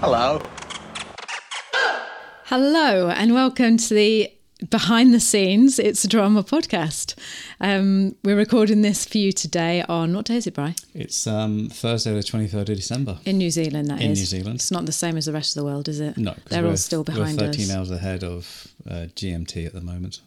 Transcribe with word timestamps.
Hello. 0.00 0.40
Hello, 2.46 3.10
and 3.10 3.34
welcome 3.34 3.76
to 3.76 3.92
the 3.92 4.32
behind 4.70 5.12
the 5.12 5.20
scenes 5.20 5.78
It's 5.78 6.02
a 6.04 6.08
Drama 6.08 6.42
podcast. 6.42 7.16
Um, 7.60 8.16
we're 8.24 8.34
recording 8.36 8.80
this 8.80 9.04
for 9.04 9.18
you 9.18 9.30
today 9.30 9.84
on 9.90 10.14
what 10.16 10.24
day 10.24 10.36
is 10.36 10.46
it, 10.46 10.54
Bri? 10.54 10.74
It's 10.94 11.26
um, 11.26 11.68
Thursday, 11.68 12.14
the 12.14 12.20
23rd 12.20 12.60
of 12.60 12.76
December. 12.76 13.18
In 13.26 13.36
New 13.36 13.50
Zealand, 13.50 13.88
that 13.88 13.98
is. 13.98 14.04
In 14.04 14.12
New 14.12 14.24
Zealand. 14.24 14.54
It's 14.54 14.70
not 14.70 14.86
the 14.86 14.92
same 14.92 15.18
as 15.18 15.26
the 15.26 15.34
rest 15.34 15.54
of 15.54 15.60
the 15.60 15.66
world, 15.66 15.86
is 15.86 16.00
it? 16.00 16.16
No, 16.16 16.34
they're 16.48 16.62
we're, 16.62 16.70
all 16.70 16.76
still 16.78 17.04
behind 17.04 17.38
We're 17.38 17.48
13 17.48 17.64
us. 17.70 17.76
hours 17.76 17.90
ahead 17.90 18.24
of 18.24 18.68
uh, 18.88 19.08
GMT 19.14 19.66
at 19.66 19.74
the 19.74 19.82
moment. 19.82 20.22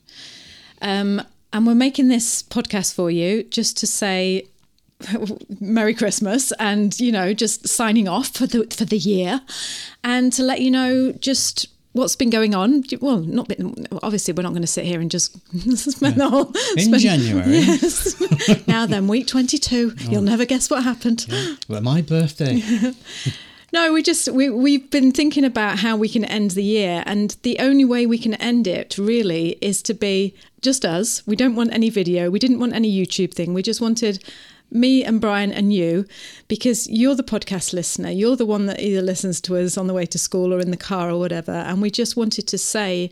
Um, 0.84 1.20
and 1.52 1.66
we're 1.66 1.74
making 1.74 2.10
this 2.10 2.44
podcast 2.44 2.94
for 2.94 3.10
you 3.10 3.42
just 3.42 3.78
to 3.78 3.88
say 3.88 4.46
Merry 5.60 5.94
Christmas 5.94 6.52
and 6.54 6.98
you 7.00 7.12
know 7.12 7.34
just 7.34 7.68
signing 7.68 8.08
off 8.08 8.30
for 8.30 8.48
the 8.48 8.68
for 8.76 8.86
the 8.86 8.98
year, 8.98 9.42
and 10.04 10.32
to 10.34 10.44
let 10.44 10.62
you 10.62 10.72
know 10.72 11.12
just 11.14 11.68
what's 11.94 12.16
been 12.16 12.30
going 12.30 12.54
on. 12.54 12.84
Well, 13.00 13.20
not 13.20 13.48
been, 13.48 13.88
obviously 14.02 14.34
we're 14.34 14.44
not 14.44 14.52
going 14.52 14.62
to 14.62 14.68
sit 14.68 14.86
here 14.86 15.00
and 15.00 15.10
just 15.10 15.34
spend 15.78 16.16
the 16.16 16.30
whole 16.30 16.52
In 16.78 16.86
spend- 16.86 17.00
January. 17.00 17.60
Yes. 17.60 18.68
now 18.68 18.86
then, 18.86 19.08
week 19.08 19.28
twenty 19.28 19.58
two. 19.58 19.94
You'll 20.00 20.22
oh. 20.22 20.26
never 20.26 20.46
guess 20.46 20.70
what 20.70 20.84
happened. 20.84 21.26
Well, 21.68 21.82
my 21.82 22.02
birthday. 22.02 22.62
No, 23.74 23.92
we 23.92 24.04
just 24.04 24.30
we 24.30 24.52
we've 24.52 24.92
been 24.92 25.12
thinking 25.12 25.44
about 25.44 25.80
how 25.80 25.98
we 25.98 26.08
can 26.08 26.24
end 26.24 26.52
the 26.52 26.64
year, 26.64 27.02
and 27.08 27.36
the 27.42 27.58
only 27.58 27.84
way 27.84 28.06
we 28.06 28.20
can 28.20 28.36
end 28.36 28.68
it 28.68 29.00
really 29.00 29.58
is 29.62 29.82
to 29.84 29.96
be 29.96 30.36
just 30.62 30.86
us. 30.86 31.26
We 31.26 31.36
don't 31.36 31.56
want 31.56 31.74
any 31.74 31.90
video. 31.90 32.30
We 32.30 32.38
didn't 32.38 32.60
want 32.60 32.74
any 32.74 32.96
YouTube 32.96 33.34
thing. 33.34 33.56
We 33.56 33.64
just 33.64 33.82
wanted 33.82 34.24
me 34.74 35.04
and 35.04 35.22
Brian 35.22 35.52
and 35.52 35.72
you, 35.74 36.06
because 36.48 36.88
you're 36.90 37.16
the 37.16 37.24
podcast 37.24 37.74
listener. 37.74 38.10
You're 38.10 38.36
the 38.36 38.46
one 38.46 38.66
that 38.66 38.80
either 38.82 39.02
listens 39.02 39.40
to 39.42 39.58
us 39.58 39.78
on 39.78 39.88
the 39.88 39.94
way 39.94 40.06
to 40.08 40.18
school 40.18 40.54
or 40.54 40.60
in 40.60 40.72
the 40.72 40.78
car 40.78 41.10
or 41.10 41.20
whatever, 41.20 41.52
and 41.52 41.82
we 41.82 41.90
just 41.92 42.18
wanted 42.18 42.48
to 42.48 42.58
say, 42.58 43.12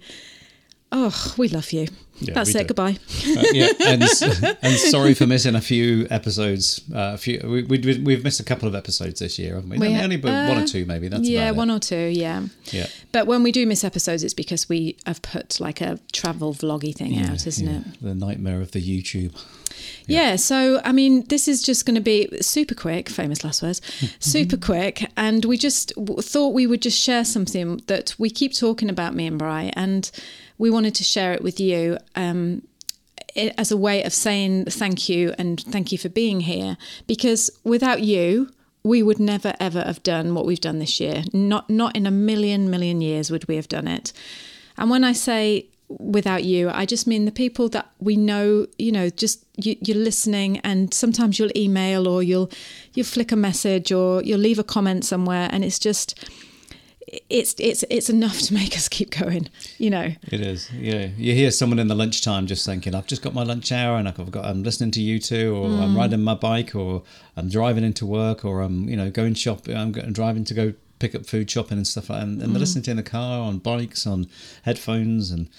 "Oh, 0.91 1.33
we 1.37 1.47
love 1.47 1.71
you." 1.71 1.87
Yeah, 2.19 2.35
That's 2.35 2.53
it. 2.53 2.59
do. 2.59 2.65
Goodbye. 2.75 2.97
Uh, 3.25 3.43
yeah, 3.51 3.69
and, 3.79 4.03
and 4.61 4.77
sorry 4.77 5.15
for 5.15 5.25
missing 5.25 5.55
a 5.55 5.61
few 5.61 6.05
episodes. 6.11 6.81
Uh, 6.93 7.13
a 7.13 7.17
few 7.17 7.39
we, 7.43 7.63
we, 7.63 7.97
we've 7.99 8.23
missed 8.23 8.39
a 8.39 8.43
couple 8.43 8.67
of 8.67 8.75
episodes 8.75 9.19
this 9.19 9.39
year, 9.39 9.55
haven't 9.55 9.69
we? 9.71 9.79
We 9.79 9.95
only, 9.95 10.17
but 10.17 10.27
one 10.49 10.57
uh, 10.59 10.63
or 10.63 10.67
two, 10.67 10.85
maybe. 10.85 11.07
That's 11.07 11.27
yeah, 11.27 11.49
one 11.49 11.71
or 11.71 11.79
two. 11.79 11.95
Yeah. 12.13 12.43
Yeah. 12.65 12.85
But 13.11 13.25
when 13.25 13.41
we 13.41 13.51
do 13.51 13.65
miss 13.65 13.83
episodes, 13.83 14.23
it's 14.23 14.35
because 14.35 14.69
we 14.69 14.97
have 15.07 15.21
put 15.23 15.59
like 15.59 15.81
a 15.81 15.99
travel 16.11 16.53
vloggy 16.53 16.95
thing 16.95 17.13
Yeah, 17.13 17.31
out, 17.31 17.47
isn't 17.47 17.67
yeah. 17.67 17.79
it? 17.79 18.01
The 18.01 18.13
nightmare 18.13 18.61
of 18.61 18.71
the 18.71 18.81
YouTube. 18.81 19.33
Yeah. 20.13 20.35
so 20.35 20.81
I 20.83 20.91
mean, 20.91 21.25
this 21.27 21.47
is 21.47 21.61
just 21.61 21.85
going 21.85 21.95
to 21.95 22.01
be 22.01 22.27
super 22.41 22.75
quick, 22.75 23.09
famous 23.09 23.43
last 23.43 23.61
words, 23.61 23.81
super 24.19 24.57
quick. 24.57 25.09
And 25.17 25.45
we 25.45 25.57
just 25.57 25.93
w- 25.95 26.21
thought 26.21 26.49
we 26.49 26.67
would 26.67 26.81
just 26.81 26.99
share 26.99 27.25
something 27.25 27.81
that 27.87 28.15
we 28.17 28.29
keep 28.29 28.55
talking 28.55 28.89
about, 28.89 29.15
me 29.15 29.27
and 29.27 29.37
Bri, 29.37 29.71
and 29.73 30.09
we 30.57 30.69
wanted 30.69 30.95
to 30.95 31.03
share 31.03 31.33
it 31.33 31.41
with 31.41 31.59
you 31.59 31.97
um, 32.15 32.61
as 33.57 33.71
a 33.71 33.77
way 33.77 34.03
of 34.03 34.13
saying 34.13 34.65
thank 34.65 35.09
you 35.09 35.33
and 35.37 35.59
thank 35.61 35.91
you 35.91 35.97
for 35.97 36.09
being 36.09 36.41
here. 36.41 36.77
Because 37.07 37.49
without 37.63 38.01
you, 38.01 38.51
we 38.83 39.03
would 39.03 39.19
never 39.19 39.53
ever 39.59 39.81
have 39.81 40.01
done 40.03 40.33
what 40.33 40.45
we've 40.45 40.61
done 40.61 40.79
this 40.79 40.99
year. 40.99 41.23
Not 41.33 41.69
not 41.69 41.95
in 41.95 42.05
a 42.05 42.11
million 42.11 42.69
million 42.69 43.01
years 43.01 43.31
would 43.31 43.47
we 43.47 43.55
have 43.55 43.67
done 43.67 43.87
it. 43.87 44.13
And 44.77 44.89
when 44.89 45.03
I 45.03 45.13
say 45.13 45.67
without 45.99 46.43
you, 46.43 46.69
I 46.69 46.85
just 46.85 47.05
mean 47.07 47.25
the 47.25 47.31
people 47.31 47.69
that 47.69 47.89
we 47.99 48.15
know. 48.15 48.67
You 48.77 48.91
know, 48.91 49.09
just 49.09 49.45
you, 49.57 49.75
you're 49.81 49.97
listening, 49.97 50.59
and 50.59 50.93
sometimes 50.93 51.37
you'll 51.39 51.55
email 51.55 52.07
or 52.07 52.23
you'll 52.23 52.49
you'll 52.93 53.05
flick 53.05 53.31
a 53.31 53.35
message 53.35 53.91
or 53.91 54.21
you'll 54.23 54.39
leave 54.39 54.59
a 54.59 54.63
comment 54.63 55.05
somewhere, 55.05 55.49
and 55.51 55.63
it's 55.63 55.79
just 55.79 56.17
it's 57.29 57.55
it's 57.59 57.83
it's 57.89 58.09
enough 58.09 58.39
to 58.39 58.53
make 58.53 58.73
us 58.79 58.87
keep 58.87 59.11
going. 59.11 59.49
You 59.77 59.89
know. 59.89 60.11
It 60.31 60.41
is. 60.41 60.71
Yeah. 60.71 61.07
You 61.17 61.33
hear 61.33 61.51
someone 61.51 61.79
in 61.79 61.87
the 61.87 61.95
lunchtime 61.95 62.47
just 62.47 62.65
thinking, 62.65 62.95
I've 62.95 63.07
just 63.07 63.21
got 63.21 63.33
my 63.33 63.43
lunch 63.43 63.71
hour 63.71 63.97
and 63.97 64.07
I've 64.07 64.31
got 64.31 64.45
I'm 64.45 64.63
listening 64.63 64.91
to 64.91 65.01
you 65.01 65.19
two 65.19 65.55
or 65.55 65.67
Mm. 65.69 65.81
I'm 65.81 65.97
riding 65.97 66.21
my 66.21 66.35
bike 66.35 66.73
or 66.75 67.03
I'm 67.35 67.49
driving 67.49 67.83
into 67.83 68.05
work 68.05 68.45
or 68.45 68.61
I'm, 68.61 68.87
you 68.87 68.95
know, 68.95 69.09
going 69.09 69.33
shopping 69.33 69.75
I'm 69.75 69.91
driving 69.91 70.43
to 70.45 70.53
go 70.53 70.73
pick 70.99 71.15
up 71.15 71.25
food 71.25 71.49
shopping 71.49 71.77
and 71.77 71.87
stuff 71.87 72.09
like 72.11 72.19
that. 72.19 72.23
And, 72.27 72.41
and 72.41 72.51
they're 72.51 72.57
Mm. 72.57 72.59
listening 72.61 72.83
to 72.83 72.91
in 72.91 72.97
the 72.97 73.03
car 73.03 73.39
on 73.39 73.57
bikes, 73.57 74.05
on 74.05 74.27
headphones 74.63 75.31
and 75.31 75.49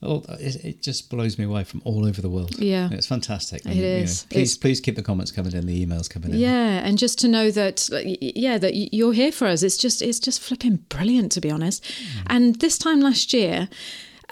Oh, 0.00 0.22
it, 0.38 0.64
it 0.64 0.82
just 0.82 1.10
blows 1.10 1.38
me 1.38 1.44
away 1.44 1.64
from 1.64 1.82
all 1.84 2.06
over 2.06 2.20
the 2.22 2.28
world. 2.28 2.56
Yeah. 2.58 2.88
it's 2.92 3.08
fantastic. 3.08 3.66
It 3.66 3.74
you 3.74 3.82
know, 3.82 3.98
please, 3.98 4.26
It's- 4.30 4.56
please 4.56 4.80
keep 4.80 4.94
the 4.94 5.02
comments 5.02 5.32
coming 5.32 5.52
in, 5.52 5.66
the 5.66 5.84
emails 5.84 6.08
coming 6.08 6.30
in. 6.30 6.38
Yeah, 6.38 6.86
and 6.86 6.96
just 6.98 7.18
to 7.20 7.28
know 7.28 7.50
that, 7.50 7.88
yeah, 8.20 8.58
that 8.58 8.74
you're 8.94 9.12
here 9.12 9.32
for 9.32 9.48
us. 9.48 9.64
It's 9.64 9.76
just, 9.76 10.00
it's 10.00 10.20
just 10.20 10.40
flipping 10.40 10.76
brilliant, 10.88 11.32
to 11.32 11.40
be 11.40 11.50
honest. 11.50 11.84
And 12.28 12.54
this 12.60 12.78
time 12.78 13.00
last 13.00 13.32
year, 13.32 13.68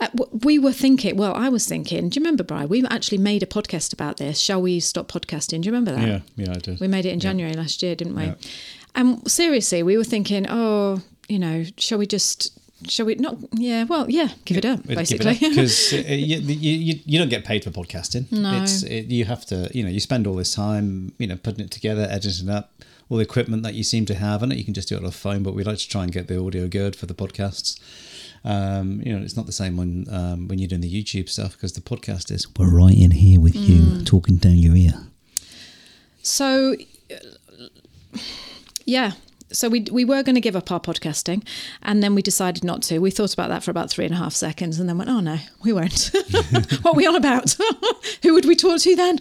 uh, 0.01 0.09
we 0.45 0.59
were 0.59 0.73
thinking. 0.75 1.17
Well, 1.17 1.35
I 1.35 1.49
was 1.49 1.67
thinking. 1.67 2.11
Do 2.11 2.21
you 2.21 2.23
remember, 2.23 2.45
Brian? 2.45 2.69
We 2.69 2.85
actually 2.87 3.19
made 3.19 3.43
a 3.43 3.47
podcast 3.47 3.93
about 3.95 4.19
this. 4.19 4.39
Shall 4.39 4.61
we 4.61 4.79
stop 4.79 5.11
podcasting? 5.11 5.63
Do 5.63 5.67
you 5.69 5.73
remember 5.73 5.93
that? 5.93 6.07
yeah, 6.07 6.21
yeah, 6.37 6.53
I 6.55 6.59
do. 6.59 6.77
We 6.79 6.87
made 6.87 7.07
it 7.07 7.11
in 7.13 7.19
January 7.19 7.55
last 7.55 7.83
year, 7.83 7.97
didn't 7.97 8.15
we? 8.15 8.25
Yeah. 8.25 8.35
And 8.95 9.29
seriously, 9.31 9.83
we 9.83 9.97
were 9.97 10.05
thinking, 10.05 10.47
oh, 10.51 11.01
you 11.29 11.39
know, 11.39 11.65
shall 11.79 11.97
we 11.99 12.07
just, 12.07 12.57
shall 12.89 13.07
we 13.07 13.15
not? 13.17 13.37
Yeah, 13.55 13.85
well, 13.85 14.09
yeah, 14.11 14.29
give 14.45 14.57
it 14.59 14.65
up, 14.65 14.87
basically. 14.87 15.35
because 15.35 15.93
uh, 15.95 15.97
you, 16.09 16.39
you, 16.41 17.01
you 17.05 17.19
don't 17.19 17.29
get 17.31 17.45
paid 17.45 17.65
for 17.65 17.71
podcasting. 17.71 18.31
No. 18.31 18.63
it's 18.63 18.83
it, 18.83 19.07
you 19.07 19.25
have 19.25 19.45
to 19.47 19.71
you 19.73 19.83
know 19.83 19.89
you 19.91 20.01
spend 20.01 20.27
all 20.27 20.35
this 20.35 20.55
time 20.55 21.13
you 21.19 21.27
know 21.27 21.37
putting 21.37 21.65
it 21.65 21.71
together, 21.71 22.07
editing 22.11 22.49
it 22.49 22.53
up, 22.53 22.73
all 23.09 23.17
the 23.19 23.25
equipment 23.25 23.63
that 23.63 23.75
you 23.75 23.83
seem 23.85 24.05
to 24.07 24.15
have, 24.15 24.43
and 24.43 24.53
you 24.55 24.65
can 24.65 24.75
just 24.75 24.89
do 24.89 24.97
it 24.97 24.99
on 24.99 25.05
a 25.07 25.11
phone. 25.11 25.43
But 25.43 25.55
we 25.55 25.65
like 25.65 25.79
to 25.79 25.89
try 25.89 26.03
and 26.05 26.13
get 26.13 26.29
the 26.29 26.39
audio 26.41 26.69
good 26.69 26.95
for 26.97 27.07
the 27.07 27.15
podcasts. 27.15 27.81
Um, 28.45 29.03
you 29.05 29.13
know, 29.13 29.25
it's 29.25 29.37
not 29.37 29.47
the 29.47 29.53
same 29.53 29.77
when 29.77 30.07
um, 30.11 30.47
when 30.47 30.59
you're 30.59 30.69
doing 30.69 30.81
the 30.83 31.03
YouTube 31.03 31.29
stuff 31.29 31.53
because 31.53 31.73
the 31.73 31.81
podcast 31.81 32.31
is 32.31 32.47
we're 32.57 32.71
right 32.71 32.97
in 32.97 33.11
here 33.13 33.41
with 33.41 33.55
Mm. 33.55 33.69
you, 33.99 34.05
talking 34.05 34.37
down 34.37 34.57
your 34.59 34.77
ear. 34.77 34.93
So, 36.23 36.77
yeah. 38.85 39.13
So 39.53 39.69
we 39.69 39.87
we 39.93 40.05
were 40.05 40.23
going 40.23 40.35
to 40.35 40.41
give 40.41 40.57
up 40.57 40.73
our 40.73 40.81
podcasting, 40.81 41.47
and 41.83 42.03
then 42.03 42.15
we 42.15 42.23
decided 42.23 42.65
not 42.65 42.83
to. 42.83 42.99
We 42.99 43.11
thought 43.11 43.33
about 43.33 43.49
that 43.49 43.63
for 43.63 43.71
about 43.71 43.91
three 43.91 44.05
and 44.05 44.15
a 44.15 44.17
half 44.17 44.33
seconds, 44.33 44.81
and 44.81 44.89
then 44.89 44.99
went, 44.99 45.11
"Oh 45.11 45.21
no, 45.21 45.39
we 45.63 45.73
won't. 45.73 46.11
what 46.83 46.87
are 46.87 46.95
we 46.95 47.07
on 47.07 47.15
about? 47.15 47.57
Who 48.23 48.35
would 48.35 48.45
we 48.45 48.57
talk 48.57 48.81
to 48.81 48.97
then?" 48.97 49.19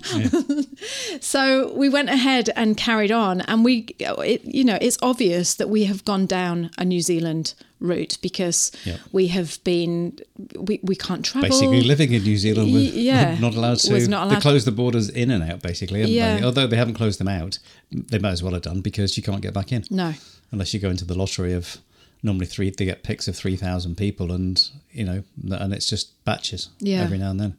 so 1.22 1.74
we 1.74 1.90
went 1.90 2.10
ahead 2.10 2.50
and 2.56 2.76
carried 2.76 3.12
on, 3.12 3.42
and 3.42 3.64
we, 3.64 3.88
it, 4.00 4.44
you 4.46 4.64
know, 4.64 4.78
it's 4.82 4.98
obvious 5.02 5.54
that 5.56 5.70
we 5.70 5.86
have 5.86 6.04
gone 6.06 6.26
down 6.26 6.72
a 6.78 6.86
New 6.86 7.02
Zealand 7.02 7.54
route 7.80 8.18
because 8.22 8.72
Yep. 8.86 9.00
we 9.12 9.28
have 9.28 9.64
been 9.64 10.18
we, 10.58 10.80
we 10.84 10.96
can't 10.96 11.24
travel. 11.26 11.50
Basically, 11.50 11.82
living 11.82 12.14
in 12.14 12.24
New 12.24 12.38
Zealand, 12.38 12.74
with, 12.74 12.94
yeah. 12.94 13.38
not 13.42 13.56
allowed 13.56 13.80
to. 13.80 13.92
Not 14.08 14.26
They 14.30 14.32
allowed- 14.36 14.42
closed 14.42 14.66
the 14.68 14.72
borders 14.72 15.10
in 15.10 15.32
and 15.32 15.44
out, 15.44 15.62
basically. 15.62 16.04
Yeah. 16.06 16.38
they? 16.38 16.44
Although 16.44 16.68
they 16.68 16.78
haven't 16.78 16.96
closed 16.96 17.20
them 17.20 17.28
out, 17.28 17.60
they 17.92 18.20
might 18.20 18.32
as 18.32 18.42
well 18.44 18.54
have 18.54 18.62
done 18.64 18.82
because 18.82 19.18
you 19.18 19.24
can't 19.24 19.42
get 19.42 19.54
back 19.54 19.72
in. 19.72 19.84
No. 19.90 20.14
unless 20.52 20.74
you 20.74 20.80
go 20.80 20.90
into 20.90 21.06
the 21.06 21.16
lottery 21.18 21.54
of 21.54 21.78
normally 22.24 22.46
three 22.46 22.70
they 22.72 22.86
get 22.86 23.04
picks 23.04 23.28
of 23.28 23.36
3000 23.36 23.96
people 23.98 24.32
and 24.32 24.70
you 24.92 25.04
know 25.06 25.24
and 25.52 25.74
it's 25.74 25.86
just 25.88 26.24
batches 26.26 26.70
Yeah. 26.80 27.02
every 27.02 27.18
now 27.20 27.30
and 27.30 27.40
then 27.40 27.56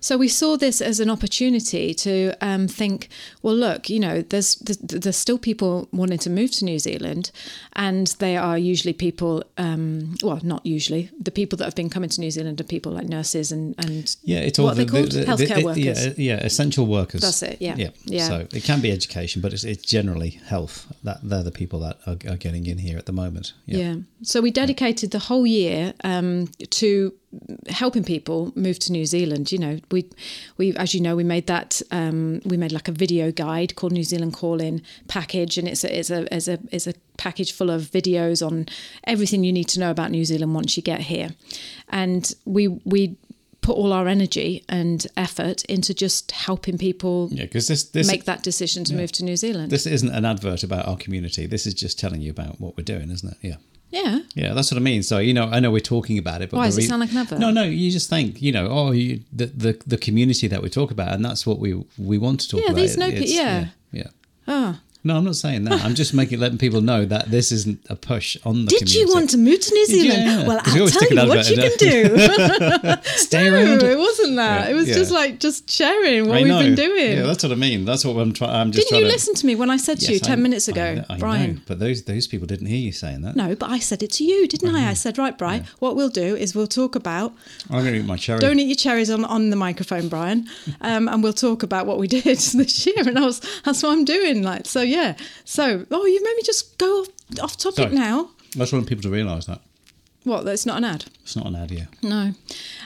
So 0.00 0.16
we 0.16 0.28
saw 0.28 0.56
this 0.56 0.80
as 0.80 0.98
an 1.00 1.10
opportunity 1.10 1.94
to 1.94 2.32
um, 2.40 2.66
think, 2.68 3.08
well, 3.42 3.54
look, 3.54 3.88
you 3.90 4.00
know, 4.00 4.22
there's, 4.22 4.56
there's 4.56 5.16
still 5.16 5.38
people 5.38 5.88
wanting 5.92 6.18
to 6.18 6.30
move 6.30 6.50
to 6.52 6.64
New 6.64 6.78
Zealand, 6.78 7.30
and 7.74 8.06
they 8.18 8.36
are 8.36 8.56
usually 8.58 8.92
people, 8.94 9.44
um, 9.58 10.16
well, 10.22 10.40
not 10.42 10.64
usually, 10.64 11.10
the 11.20 11.30
people 11.30 11.56
that 11.58 11.64
have 11.64 11.74
been 11.74 11.90
coming 11.90 12.08
to 12.10 12.20
New 12.20 12.30
Zealand 12.30 12.60
are 12.60 12.64
people 12.64 12.92
like 12.92 13.08
nurses 13.08 13.52
and 13.52 13.74
and 13.78 14.16
yeah 14.22 14.38
it's 14.38 14.58
all 14.58 14.66
what 14.66 14.72
are 14.72 14.76
they 14.76 14.84
the- 14.84 14.90
called 14.90 15.10
the- 15.12 15.20
the- 15.20 15.26
healthcare 15.26 15.64
workers. 15.64 16.06
yeah, 16.06 16.12
yeah 16.16 16.36
essential 16.44 16.86
workers 16.86 17.20
That's 17.20 17.42
it, 17.42 17.58
yeah. 17.60 17.74
yeah 17.76 17.90
Yeah. 18.04 18.28
so 18.28 18.46
it 18.54 18.64
can 18.64 18.80
be 18.80 18.90
education 18.90 19.42
but 19.42 19.52
it's, 19.52 19.64
it's 19.64 19.84
generally 19.84 20.30
health 20.46 20.86
that 21.04 21.18
they're 21.22 21.42
the 21.42 21.50
people 21.52 21.80
that 21.80 21.98
are, 22.06 22.16
are 22.30 22.36
getting 22.36 22.66
in 22.66 22.78
here 22.78 22.96
at 22.98 23.06
the 23.06 23.12
moment 23.12 23.52
Yeah. 23.66 23.96
So 24.22 24.40
we 24.40 24.50
dedicated 24.50 25.10
the 25.10 25.18
whole 25.18 25.46
year 25.46 25.94
um, 26.04 26.48
to 26.70 27.14
helping 27.68 28.02
people 28.02 28.52
move 28.56 28.78
to 28.80 28.92
New 28.92 29.06
Zealand. 29.06 29.52
You 29.52 29.58
know, 29.58 29.78
we 29.90 30.08
we 30.56 30.74
as 30.76 30.94
you 30.94 31.00
know 31.00 31.14
we 31.14 31.24
made 31.24 31.46
that 31.46 31.80
um, 31.90 32.40
we 32.44 32.56
made 32.56 32.72
like 32.72 32.88
a 32.88 32.92
video 32.92 33.30
guide 33.30 33.76
called 33.76 33.92
New 33.92 34.04
Zealand 34.04 34.34
Calling 34.34 34.82
package, 35.08 35.58
and 35.58 35.68
it's 35.68 35.84
a 35.84 35.98
it's 35.98 36.10
a 36.10 36.34
it's 36.34 36.48
a 36.48 36.58
it's 36.72 36.86
a 36.86 36.94
package 37.16 37.52
full 37.52 37.70
of 37.70 37.82
videos 37.82 38.44
on 38.44 38.66
everything 39.04 39.44
you 39.44 39.52
need 39.52 39.68
to 39.68 39.80
know 39.80 39.90
about 39.90 40.10
New 40.10 40.24
Zealand 40.24 40.54
once 40.54 40.76
you 40.76 40.82
get 40.82 41.00
here, 41.00 41.30
and 41.88 42.34
we 42.44 42.68
we 42.68 43.16
put 43.60 43.76
all 43.76 43.92
our 43.92 44.08
energy 44.08 44.64
and 44.68 45.06
effort 45.16 45.64
into 45.66 45.92
just 45.92 46.32
helping 46.32 46.78
people 46.78 47.28
yeah 47.30 47.46
this 47.52 47.84
this 47.90 48.06
make 48.06 48.24
that 48.24 48.42
decision 48.42 48.84
to 48.84 48.94
move 48.94 49.12
to 49.12 49.24
New 49.24 49.36
Zealand. 49.36 49.70
this 49.70 49.86
isn't 49.86 50.10
an 50.10 50.24
advert 50.24 50.62
about 50.62 50.86
our 50.88 50.96
community 50.96 51.46
this 51.46 51.66
is 51.66 51.74
just 51.74 51.98
telling 51.98 52.20
you 52.22 52.30
about 52.30 52.60
what 52.60 52.76
we're 52.76 52.82
doing 52.82 53.10
isn't 53.10 53.32
it 53.32 53.38
yeah 53.42 53.56
yeah. 53.90 54.20
Yeah, 54.34 54.54
that's 54.54 54.70
what 54.70 54.76
I 54.78 54.80
mean. 54.80 55.02
So 55.02 55.18
you 55.18 55.34
know, 55.34 55.44
I 55.46 55.60
know 55.60 55.70
we're 55.70 55.80
talking 55.80 56.18
about 56.18 56.42
it, 56.42 56.50
but 56.50 56.56
Why, 56.58 56.66
does 56.66 56.78
it 56.78 56.86
sound 56.88 57.00
like 57.00 57.10
an 57.12 57.18
advert? 57.18 57.38
No, 57.38 57.50
no. 57.50 57.62
You 57.64 57.90
just 57.90 58.08
think, 58.08 58.40
you 58.40 58.52
know, 58.52 58.68
oh, 58.70 58.90
you, 58.92 59.20
the 59.32 59.46
the 59.46 59.82
the 59.86 59.98
community 59.98 60.46
that 60.48 60.62
we 60.62 60.68
talk 60.70 60.90
about, 60.90 61.12
and 61.12 61.24
that's 61.24 61.46
what 61.46 61.58
we 61.58 61.74
we 61.98 62.18
want 62.18 62.40
to 62.40 62.48
talk 62.48 62.60
about. 62.60 62.64
Yeah, 62.66 62.72
about. 62.72 62.80
these 62.80 62.96
no 62.96 63.06
It's- 63.08 63.32
yeah. 63.32 63.66
yeah, 63.92 64.08
Oh, 64.48 64.78
No, 65.02 65.16
I'm 65.16 65.24
not 65.24 65.36
saying 65.36 65.64
that. 65.64 65.82
I'm 65.82 65.94
just 65.94 66.12
making 66.12 66.40
letting 66.40 66.58
people 66.58 66.82
know 66.82 67.06
that 67.06 67.30
this 67.30 67.52
isn't 67.52 67.80
a 67.88 67.96
push 67.96 68.36
on 68.44 68.66
the 68.66 68.70
Did 68.70 68.78
community. 68.80 68.98
you 68.98 69.08
want 69.14 69.30
to 69.30 69.38
move 69.38 69.60
to 69.60 69.74
New 69.74 69.86
Zealand? 69.86 70.22
Yeah, 70.24 70.46
well, 70.46 70.60
we 70.74 70.80
I'll 70.82 70.88
tell 70.88 71.08
you 71.10 71.28
what 71.28 71.50
you 71.50 71.56
can 71.56 71.72
do. 71.78 72.96
Stay 73.16 73.48
no, 73.50 73.54
around. 73.56 73.82
it 73.82 73.98
wasn't 73.98 74.36
that. 74.36 74.66
Yeah, 74.66 74.70
it 74.72 74.74
was 74.74 74.88
yeah. 74.88 74.94
just 74.94 75.10
like 75.10 75.40
just 75.40 75.70
sharing 75.70 76.28
what 76.28 76.38
I 76.38 76.42
we've 76.42 76.48
know. 76.48 76.60
been 76.62 76.74
doing. 76.74 77.12
Yeah, 77.16 77.22
that's 77.22 77.42
what 77.42 77.52
I 77.52 77.54
mean. 77.54 77.84
That's 77.86 78.04
what 78.04 78.16
I'm 78.16 78.32
trying. 78.32 78.50
I'm 78.50 78.72
just 78.72 78.88
Didn't 78.88 79.02
you 79.02 79.06
to, 79.08 79.12
listen 79.12 79.34
to 79.36 79.46
me 79.46 79.54
when 79.54 79.70
I 79.70 79.78
said 79.78 80.00
to 80.00 80.06
you 80.06 80.18
Yes, 80.18 80.26
10 80.26 80.38
I- 80.38 80.42
minutes 80.42 80.68
ago, 80.68 80.94
know- 80.96 81.04
I 81.08 81.14
know, 81.14 81.20
Brian? 81.20 81.62
but 81.66 81.78
those 81.78 82.02
those 82.02 82.26
people 82.26 82.46
didn't 82.46 82.66
hear 82.66 82.78
you 82.78 82.92
saying 82.92 83.22
that. 83.22 83.36
No, 83.36 83.54
but 83.54 83.70
I 83.70 83.78
said 83.78 84.02
it 84.02 84.12
to 84.12 84.24
you, 84.24 84.46
didn't 84.48 84.74
I? 84.74 84.90
I 84.90 84.94
said, 84.94 85.16
right, 85.18 85.36
Brian, 85.36 85.64
what 85.78 85.96
we'll 85.96 86.08
do 86.10 86.36
is 86.36 86.54
we'll 86.54 86.66
talk 86.66 86.94
about, 86.94 87.32
I'm 87.70 87.80
going 87.80 87.94
to 87.94 88.00
eat 88.00 88.04
my 88.06 88.16
cherry. 88.16 88.38
don't 88.40 88.58
eat 88.58 88.66
your 88.68 88.76
cherries 88.76 89.08
on, 89.10 89.24
on 89.24 89.50
the 89.50 89.56
microphone, 89.56 90.08
Brian, 90.08 90.46
um, 90.82 91.08
and 91.08 91.22
we'll 91.22 91.32
talk 91.32 91.62
about 91.62 91.86
what 91.86 91.98
we 91.98 92.06
did 92.16 92.24
this 92.24 92.86
year. 92.86 92.94
And 92.98 93.18
I 93.18 93.22
was, 93.24 93.40
that's 93.64 93.82
what 93.82 93.92
I'm 93.92 94.04
doing. 94.04 94.42
Like, 94.42 94.66
so 94.66 94.82
yeah. 94.90 95.16
So, 95.44 95.86
oh, 95.90 96.04
you 96.06 96.22
made 96.22 96.36
me 96.36 96.42
just 96.42 96.76
go 96.78 97.00
off, 97.02 97.08
off 97.42 97.56
topic 97.56 97.84
Sorry. 97.90 97.94
now. 97.94 98.30
I 98.54 98.58
just 98.58 98.72
want 98.72 98.86
people 98.88 99.02
to 99.02 99.10
realise 99.10 99.46
that 99.46 99.60
What, 100.24 100.44
that's 100.44 100.66
not 100.66 100.78
an 100.78 100.84
ad? 100.84 101.04
it's 101.22 101.36
not 101.36 101.46
an 101.46 101.56
idea. 101.56 101.88
No. 102.02 102.32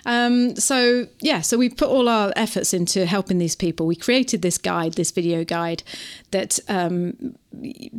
Um, 0.07 0.55
so 0.57 1.07
yeah, 1.21 1.41
so 1.41 1.57
we 1.57 1.69
put 1.71 1.89
all 1.89 2.09
our 2.09 2.33
efforts 2.37 2.75
into 2.75 3.07
helping 3.07 3.39
these 3.39 3.57
people. 3.57 3.87
We 3.87 3.97
created 3.97 4.43
this 4.43 4.59
guide, 4.59 4.95
this 4.95 5.11
video 5.11 5.45
guide 5.45 5.83
that 6.31 6.61
um, 6.69 7.35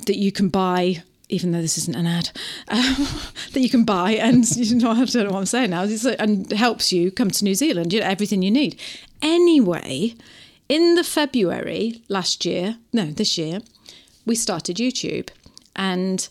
that 0.07 0.17
you 0.17 0.31
can 0.31 0.49
buy. 0.49 1.03
Even 1.27 1.51
though 1.53 1.61
this 1.61 1.75
isn't 1.79 1.95
an 1.97 2.05
ad, 2.05 2.29
um, 2.67 3.07
that 3.53 3.59
you 3.61 3.69
can 3.69 3.83
buy, 3.83 4.11
and 4.11 4.45
you 4.55 4.75
know, 4.75 4.91
I 4.91 5.05
don't 5.05 5.15
know 5.25 5.31
what 5.31 5.39
I'm 5.39 5.45
saying 5.47 5.71
now, 5.71 5.83
It's, 5.85 6.05
and 6.05 6.51
helps 6.51 6.93
you 6.93 7.09
come 7.09 7.31
to 7.31 7.43
New 7.43 7.55
Zealand. 7.55 7.91
You 7.91 8.01
know, 8.01 8.05
everything 8.05 8.43
you 8.43 8.51
need. 8.51 8.79
Anyway, 9.23 10.13
in 10.69 10.93
the 10.93 11.03
February 11.03 12.03
last 12.09 12.45
year, 12.45 12.77
no, 12.93 13.05
this 13.07 13.39
year, 13.39 13.61
we 14.25 14.35
started 14.35 14.77
YouTube, 14.77 15.29
and 15.75 16.27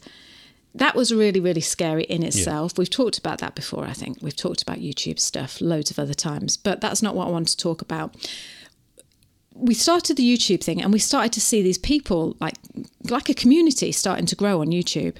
that 0.74 0.96
was 0.96 1.14
really, 1.14 1.38
really 1.40 1.60
scary 1.60 2.04
in 2.04 2.22
itself. 2.24 2.76
We've 2.76 2.90
talked 2.90 3.16
about 3.16 3.38
that 3.38 3.54
before, 3.54 3.84
I 3.84 3.92
think. 3.92 4.18
We've 4.20 4.34
talked 4.34 4.60
about 4.60 4.78
YouTube 4.78 5.20
stuff 5.20 5.60
loads 5.60 5.90
of 5.90 5.98
other 5.98 6.14
times, 6.14 6.56
but 6.56 6.80
that's 6.80 7.00
not 7.00 7.14
what 7.14 7.28
I 7.28 7.30
want 7.30 7.48
to 7.48 7.56
talk 7.56 7.80
about. 7.80 8.16
We 9.54 9.72
started 9.72 10.16
the 10.16 10.36
YouTube 10.36 10.64
thing 10.64 10.82
and 10.82 10.92
we 10.92 10.98
started 10.98 11.32
to 11.34 11.40
see 11.40 11.62
these 11.62 11.78
people 11.78 12.36
like 12.40 12.56
like 13.08 13.28
a 13.28 13.34
community 13.34 13.92
starting 13.92 14.26
to 14.26 14.34
grow 14.34 14.60
on 14.60 14.68
YouTube. 14.68 15.14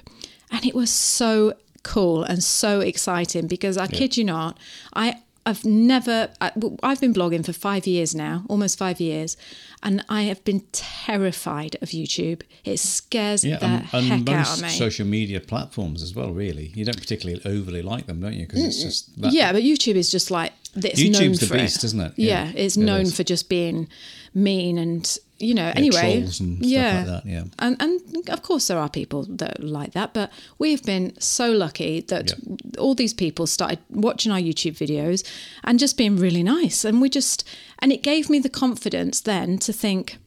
And 0.51 0.65
it 0.65 0.75
was 0.75 0.89
so 0.89 1.53
cool 1.83 2.23
and 2.23 2.43
so 2.43 2.81
exciting 2.81 3.47
because 3.47 3.77
I 3.77 3.87
kid 3.87 4.17
you 4.17 4.25
not, 4.25 4.59
I 4.93 5.21
I've 5.45 5.63
never 5.63 6.29
I, 6.41 6.51
I've 6.81 6.99
been 6.99 7.13
blogging 7.13 7.45
for 7.45 7.53
5 7.53 7.85
years 7.85 8.15
now, 8.15 8.43
almost 8.49 8.77
5 8.79 8.99
years, 8.99 9.37
and 9.83 10.03
I 10.09 10.23
have 10.23 10.43
been 10.43 10.61
terrified 10.71 11.75
of 11.81 11.89
YouTube. 11.89 12.41
It 12.63 12.77
scares 12.79 13.43
Yeah, 13.45 13.57
the 13.57 13.65
and, 13.65 13.87
and 13.93 14.05
heck 14.27 14.35
out 14.35 14.39
most 14.39 14.57
of 14.57 14.63
me. 14.63 14.69
social 14.69 15.05
media 15.05 15.39
platforms 15.39 16.01
as 16.01 16.15
well. 16.15 16.31
Really, 16.33 16.71
you 16.75 16.83
don't 16.85 16.99
particularly 16.99 17.41
overly 17.45 17.81
like 17.81 18.07
them, 18.07 18.21
don't 18.21 18.33
you? 18.33 18.45
Because 18.47 18.65
it's 18.65 18.81
just 18.81 19.21
that, 19.21 19.33
yeah, 19.33 19.51
but 19.53 19.61
YouTube 19.63 19.95
is 19.95 20.09
just 20.09 20.31
like 20.31 20.51
it's 20.75 20.99
known 20.99 21.11
YouTube's 21.31 21.39
the 21.39 21.45
for 21.45 21.53
beast, 21.57 21.77
it. 21.77 21.83
isn't 21.85 21.99
it? 22.01 22.13
Yeah, 22.17 22.45
Yeah, 22.45 22.51
it's 22.55 22.75
it 22.75 22.81
known 22.81 23.01
is. 23.03 23.15
for 23.15 23.23
just 23.23 23.47
being 23.47 23.87
mean 24.33 24.77
and 24.77 25.17
you 25.39 25.53
know. 25.53 25.67
Yeah, 25.67 25.73
anyway, 25.75 26.19
trolls 26.19 26.39
and 26.39 26.57
stuff 26.57 26.69
yeah, 26.69 26.97
like 26.97 27.05
that. 27.05 27.25
Yeah, 27.25 27.43
and 27.59 27.81
and 27.81 28.29
of 28.29 28.41
course 28.41 28.67
there 28.67 28.77
are 28.77 28.89
people 28.89 29.23
that 29.23 29.63
like 29.63 29.93
that, 29.93 30.13
but 30.13 30.31
we've 30.57 30.83
been 30.83 31.19
so 31.19 31.51
lucky 31.51 32.01
that 32.01 32.33
all 32.77 32.95
these 32.95 33.13
people 33.13 33.47
started 33.47 33.79
watching 33.89 34.31
our 34.31 34.39
YouTube 34.39 34.77
videos 34.77 35.23
and 35.63 35.79
just 35.79 35.97
being 35.97 36.17
really 36.17 36.43
nice, 36.43 36.85
and 36.85 37.01
we 37.01 37.09
just 37.09 37.47
and 37.79 37.91
it 37.91 38.03
gave 38.03 38.29
me 38.29 38.39
the 38.39 38.49
confidence 38.49 39.21
then 39.21 39.57
to 39.59 39.73
think, 39.73 40.17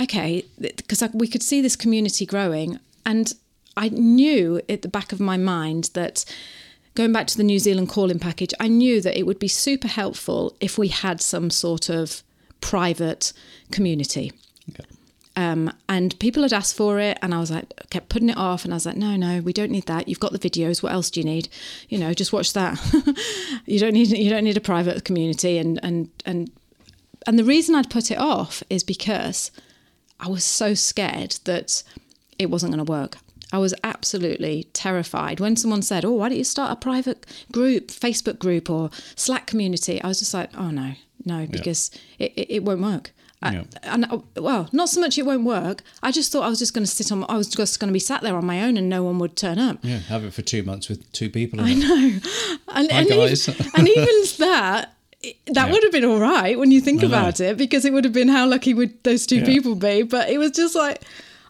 okay, 0.00 0.44
because 0.58 1.02
we 1.12 1.28
could 1.28 1.42
see 1.42 1.60
this 1.60 1.76
community 1.76 2.26
growing, 2.26 2.78
and 3.04 3.34
I 3.76 3.88
knew 3.90 4.60
at 4.68 4.82
the 4.82 4.88
back 4.88 5.12
of 5.12 5.20
my 5.20 5.36
mind 5.36 5.90
that. 5.94 6.24
Going 6.96 7.12
back 7.12 7.26
to 7.26 7.36
the 7.36 7.42
New 7.42 7.58
Zealand 7.58 7.88
calling 7.88 8.20
package, 8.20 8.54
I 8.60 8.68
knew 8.68 9.00
that 9.00 9.18
it 9.18 9.24
would 9.24 9.40
be 9.40 9.48
super 9.48 9.88
helpful 9.88 10.54
if 10.60 10.78
we 10.78 10.86
had 10.86 11.20
some 11.20 11.50
sort 11.50 11.88
of 11.88 12.22
private 12.64 13.34
community. 13.70 14.32
Okay. 14.70 14.84
Um, 15.36 15.70
and 15.86 16.18
people 16.18 16.42
had 16.42 16.52
asked 16.54 16.76
for 16.76 16.98
it, 16.98 17.18
and 17.20 17.34
I 17.34 17.40
was 17.40 17.50
like, 17.50 17.66
kept 17.90 18.08
putting 18.08 18.30
it 18.30 18.38
off, 18.38 18.64
and 18.64 18.72
I 18.72 18.76
was 18.76 18.86
like, 18.86 18.96
no, 18.96 19.16
no, 19.16 19.40
we 19.42 19.52
don't 19.52 19.70
need 19.70 19.86
that. 19.86 20.08
You've 20.08 20.20
got 20.20 20.32
the 20.32 20.38
videos. 20.38 20.82
What 20.82 20.92
else 20.92 21.10
do 21.10 21.20
you 21.20 21.26
need? 21.26 21.48
You 21.90 21.98
know, 21.98 22.14
just 22.14 22.32
watch 22.32 22.54
that. 22.54 22.80
you 23.66 23.78
don't 23.78 23.92
need 23.92 24.08
you 24.08 24.30
don't 24.30 24.44
need 24.44 24.56
a 24.56 24.62
private 24.62 25.04
community, 25.04 25.58
and 25.58 25.78
and 25.82 26.08
and 26.24 26.50
and 27.26 27.38
the 27.38 27.44
reason 27.44 27.74
I'd 27.74 27.90
put 27.90 28.10
it 28.10 28.18
off 28.18 28.62
is 28.70 28.82
because 28.82 29.50
I 30.18 30.28
was 30.28 30.44
so 30.44 30.72
scared 30.72 31.36
that 31.44 31.82
it 32.38 32.48
wasn't 32.48 32.72
going 32.72 32.84
to 32.84 32.90
work. 32.90 33.18
I 33.52 33.58
was 33.58 33.74
absolutely 33.84 34.68
terrified 34.72 35.38
when 35.38 35.56
someone 35.56 35.82
said, 35.82 36.04
"Oh, 36.04 36.12
why 36.12 36.28
don't 36.28 36.38
you 36.38 36.44
start 36.44 36.72
a 36.72 36.76
private 36.76 37.26
group, 37.52 37.88
Facebook 37.88 38.38
group 38.38 38.70
or 38.70 38.90
Slack 39.16 39.46
community?" 39.46 40.00
I 40.00 40.08
was 40.08 40.20
just 40.20 40.32
like, 40.32 40.50
"Oh 40.56 40.70
no, 40.70 40.94
no, 41.24 41.46
because 41.46 41.90
it, 42.18 42.32
it, 42.36 42.46
it 42.56 42.62
won't 42.64 42.80
work." 42.82 43.12
I- 43.42 43.52
Yeah. 43.52 43.64
and 43.82 44.04
uh, 44.10 44.18
well, 44.36 44.68
not 44.72 44.88
so 44.88 45.00
much 45.00 45.18
it 45.18 45.26
won't 45.26 45.44
work. 45.44 45.82
I 46.02 46.10
just 46.12 46.32
thought 46.32 46.44
I 46.44 46.48
was 46.48 46.58
just 46.58 46.72
going 46.74 46.84
to 46.86 46.90
sit 46.90 47.12
on. 47.12 47.24
I 47.28 47.36
was 47.36 47.48
just 47.48 47.78
going 47.78 47.88
to 47.88 47.92
be 47.92 47.98
sat 47.98 48.22
there 48.22 48.36
on 48.36 48.46
my 48.46 48.62
own, 48.62 48.76
and 48.76 48.88
no 48.88 49.02
one 49.04 49.18
would 49.18 49.36
turn 49.36 49.58
up. 49.58 49.78
yeah. 49.82 49.98
Have 49.98 50.24
it 50.24 50.32
for 50.32 50.42
two 50.42 50.62
months 50.62 50.88
with 50.88 51.10
two 51.12 51.28
people. 51.30 51.60
in 51.60 51.66
I 51.66 51.70
it. 51.72 51.76
know, 51.78 52.20
and, 52.68 52.90
Hi, 52.90 52.98
and, 53.00 53.08
guys. 53.08 53.48
Even, 53.48 53.66
and 53.76 53.88
even 53.88 54.14
that. 54.38 54.90
That 55.46 55.66
Yeah. 55.68 55.72
would 55.72 55.82
have 55.82 55.92
been 55.92 56.04
all 56.04 56.20
right 56.20 56.58
when 56.58 56.70
you 56.70 56.82
think 56.82 57.02
I 57.02 57.06
know. 57.06 57.08
about 57.14 57.40
it, 57.40 57.56
because 57.56 57.86
it 57.86 57.92
would 57.94 58.04
have 58.04 58.12
been 58.12 58.28
how 58.28 58.46
lucky 58.46 58.74
would 58.74 59.02
those 59.04 59.24
two 59.26 59.36
Yeah. 59.38 59.46
people 59.46 59.74
be. 59.74 60.02
But 60.02 60.28
it 60.28 60.36
was 60.38 60.50
just 60.50 60.74
like 60.74 61.02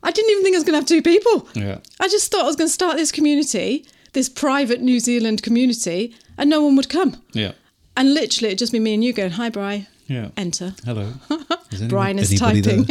I 0.02 0.10
didn't 0.12 0.30
even 0.30 0.42
think 0.44 0.54
I 0.54 0.58
was 0.58 0.64
going 0.64 0.74
to 0.74 0.78
have 0.80 0.86
two 0.88 1.02
people. 1.02 1.48
Yeah. 1.54 1.78
I 1.98 2.06
just 2.08 2.30
thought 2.30 2.42
I 2.42 2.46
was 2.46 2.54
going 2.56 2.68
to 2.68 2.72
start 2.72 2.96
this 2.96 3.10
community, 3.10 3.84
this 4.12 4.28
private 4.28 4.80
New 4.80 5.00
Zealand 5.00 5.42
community, 5.42 6.14
and 6.38 6.48
no 6.50 6.62
one 6.62 6.76
would 6.76 6.88
come. 6.88 7.16
Yeah. 7.32 7.52
And 7.96 8.14
literally, 8.14 8.48
it'd 8.48 8.58
just 8.58 8.72
be 8.72 8.80
me 8.80 8.94
and 8.94 9.04
you 9.04 9.12
going, 9.12 9.32
"Hi, 9.32 9.50
Bri." 9.50 9.86
Yeah. 10.06 10.28
Enter. 10.36 10.74
Hello. 10.84 11.12
Is 11.70 11.80
anyone- 11.80 11.88
Brian 11.88 12.18
is 12.18 12.38
typing. 12.38 12.84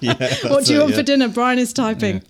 yeah. 0.00 0.34
what 0.48 0.64
do 0.64 0.72
you 0.72 0.78
it, 0.78 0.82
want 0.82 0.90
yeah. 0.90 0.96
for 0.96 1.02
dinner? 1.02 1.28
Brian 1.28 1.58
is 1.58 1.72
typing. 1.72 2.22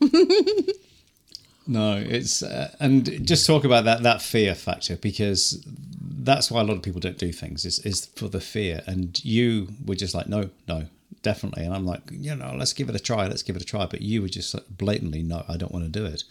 No, 1.66 1.96
it's 1.96 2.42
uh, 2.42 2.74
and 2.80 3.26
just 3.26 3.46
talk 3.46 3.64
about 3.64 3.84
that 3.84 4.02
that 4.02 4.22
fear 4.22 4.54
factor 4.54 4.96
because 4.96 5.62
that's 6.00 6.50
why 6.50 6.60
a 6.60 6.64
lot 6.64 6.76
of 6.76 6.82
people 6.82 7.00
don't 7.00 7.18
do 7.18 7.30
things 7.30 7.64
is 7.66 7.78
is 7.80 8.06
for 8.16 8.28
the 8.28 8.40
fear. 8.40 8.82
And 8.86 9.22
you 9.24 9.68
were 9.84 9.94
just 9.94 10.14
like, 10.14 10.28
no, 10.28 10.48
no, 10.66 10.84
definitely. 11.22 11.64
And 11.64 11.74
I'm 11.74 11.84
like, 11.84 12.00
you 12.10 12.34
know, 12.34 12.54
let's 12.56 12.72
give 12.72 12.88
it 12.88 12.94
a 12.94 12.98
try, 12.98 13.26
let's 13.26 13.42
give 13.42 13.54
it 13.54 13.62
a 13.62 13.66
try. 13.66 13.84
But 13.84 14.00
you 14.00 14.22
were 14.22 14.28
just 14.28 14.54
blatantly, 14.78 15.22
no, 15.22 15.44
I 15.46 15.58
don't 15.58 15.72
want 15.72 15.84
to 15.84 15.90
do 15.90 16.06
it. 16.06 16.24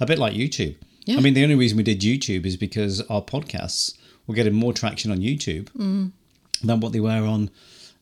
A 0.00 0.06
bit 0.06 0.18
like 0.18 0.34
YouTube. 0.34 0.76
Yeah. 1.06 1.16
I 1.16 1.20
mean, 1.20 1.34
the 1.34 1.42
only 1.42 1.56
reason 1.56 1.76
we 1.76 1.82
did 1.82 2.00
YouTube 2.00 2.46
is 2.46 2.56
because 2.56 3.00
our 3.10 3.20
podcasts 3.20 3.94
were 4.26 4.34
getting 4.34 4.54
more 4.54 4.72
traction 4.72 5.10
on 5.10 5.18
YouTube 5.18 5.68
than 6.62 6.80
what 6.80 6.92
they 6.92 7.00
were 7.00 7.24
on 7.26 7.50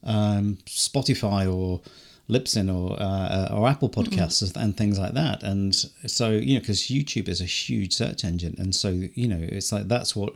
um, 0.05 0.59
Spotify 0.67 1.52
or 1.52 1.81
Libsyn 2.29 2.73
or 2.75 2.97
uh, 3.00 3.49
or 3.52 3.69
Apple 3.69 3.91
Podcasts 3.91 4.57
and 4.57 4.76
things 4.76 4.99
like 4.99 5.14
that. 5.14 5.43
And 5.43 5.75
so 5.75 6.31
you 6.31 6.55
know, 6.55 6.61
because 6.61 6.83
YouTube 6.83 7.29
is 7.29 7.41
a 7.41 7.45
huge 7.47 7.93
search 7.95 8.25
engine, 8.25 8.55
and 8.59 8.75
so 8.75 8.88
you 8.91 9.29
know, 9.29 9.41
it's 9.41 9.73
like 9.73 9.88
that's 9.88 10.14
what 10.17 10.35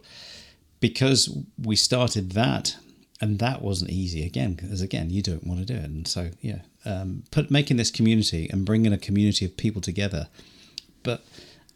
because 0.81 1.37
we 1.63 1.77
started 1.77 2.33
that. 2.33 2.77
And 3.19 3.39
that 3.39 3.63
wasn't 3.63 3.93
easy 3.93 4.27
again, 4.27 4.53
because 4.53 4.83
again, 4.83 5.09
you 5.09 5.23
don't 5.23 5.47
want 5.47 5.59
to 5.61 5.65
do 5.65 5.73
it, 5.73 5.85
and 5.85 6.07
so 6.07 6.29
yeah, 6.43 6.59
um, 6.85 7.23
put 7.31 7.51
making 7.51 7.79
this 7.79 7.91
community 7.91 8.47
and 8.51 8.67
bringing 8.67 8.93
a 8.93 8.99
community 8.99 9.47
of 9.47 9.57
people 9.57 9.81
together, 9.81 10.29
but 11.03 11.25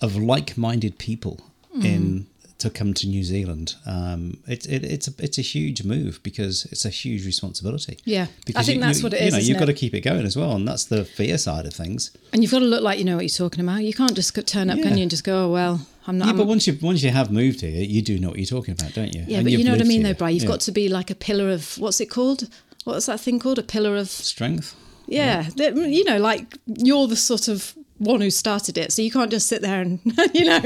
of 0.02 0.16
like-minded 0.16 0.98
people 0.98 1.40
in 1.82 2.26
to 2.60 2.70
come 2.70 2.94
to 2.94 3.06
New 3.06 3.24
Zealand. 3.24 3.74
Um, 3.86 4.38
it, 4.46 4.66
it, 4.66 4.84
it's 4.84 5.08
a 5.08 5.12
it's 5.18 5.38
a 5.38 5.42
huge 5.42 5.82
move 5.84 6.20
because 6.22 6.66
it's 6.72 6.84
a 6.84 6.90
huge 6.90 7.26
responsibility. 7.26 7.98
Yeah. 8.04 8.24
I 8.24 8.28
because 8.46 8.66
think 8.66 8.76
you, 8.76 8.82
that's 8.82 8.98
you, 8.98 9.04
what 9.04 9.14
it 9.14 9.20
is. 9.22 9.24
You 9.26 9.30
know, 9.32 9.38
you've 9.48 9.58
got 9.58 9.66
to 9.66 9.72
keep 9.74 9.94
it 9.94 10.00
going 10.02 10.24
as 10.26 10.36
well, 10.36 10.52
and 10.52 10.66
that's 10.68 10.84
the 10.84 11.04
fear 11.04 11.38
side 11.38 11.66
of 11.66 11.74
things. 11.74 12.10
And 12.32 12.42
you've 12.42 12.52
got 12.52 12.60
to 12.60 12.64
look 12.66 12.82
like 12.82 12.98
you 12.98 13.04
know 13.04 13.16
what 13.16 13.24
you're 13.24 13.28
talking 13.48 13.60
about. 13.64 13.82
You 13.84 13.92
can't 13.94 14.14
just 14.14 14.34
turn 14.46 14.70
up, 14.70 14.78
can 14.80 14.96
you, 14.96 15.02
and 15.02 15.10
just 15.10 15.24
go, 15.24 15.46
"Oh 15.46 15.52
well, 15.52 15.86
I'm 16.06 16.18
not." 16.18 16.26
Yeah, 16.26 16.30
I'm, 16.32 16.36
but 16.38 16.46
once 16.46 16.66
you 16.66 16.78
once 16.80 17.02
you 17.02 17.10
have 17.10 17.30
moved 17.30 17.60
here, 17.60 17.82
you 17.82 18.02
do 18.02 18.18
know 18.18 18.28
what 18.30 18.38
you're 18.38 18.46
talking 18.46 18.72
about, 18.72 18.92
don't 18.94 19.14
you? 19.14 19.24
yeah, 19.26 19.38
And 19.38 19.44
but 19.46 19.52
you 19.52 19.64
know 19.64 19.72
what 19.72 19.80
I 19.80 19.84
mean, 19.84 20.04
here. 20.04 20.12
though, 20.14 20.18
Brian. 20.18 20.34
You've 20.34 20.44
Yeah. 20.44 20.48
got 20.50 20.60
to 20.60 20.72
be 20.72 20.88
like 20.88 21.10
a 21.10 21.14
pillar 21.14 21.50
of 21.50 21.76
what's 21.78 22.00
it 22.00 22.10
called? 22.10 22.48
What's 22.84 23.06
that 23.06 23.20
thing 23.20 23.38
called? 23.38 23.58
A 23.58 23.62
pillar 23.62 23.96
of 23.96 24.08
strength. 24.08 24.74
yeah. 25.06 25.48
that- 25.56 25.76
You 25.76 26.04
know, 26.04 26.18
like 26.18 26.56
you're 26.66 27.06
the 27.08 27.16
sort 27.16 27.48
of 27.48 27.74
one 28.00 28.20
who 28.20 28.30
started 28.30 28.76
it, 28.76 28.92
so 28.92 29.02
you 29.02 29.10
can't 29.12 29.30
just 29.30 29.46
sit 29.46 29.62
there 29.62 29.80
and 29.80 30.00
you 30.34 30.44
know. 30.46 30.60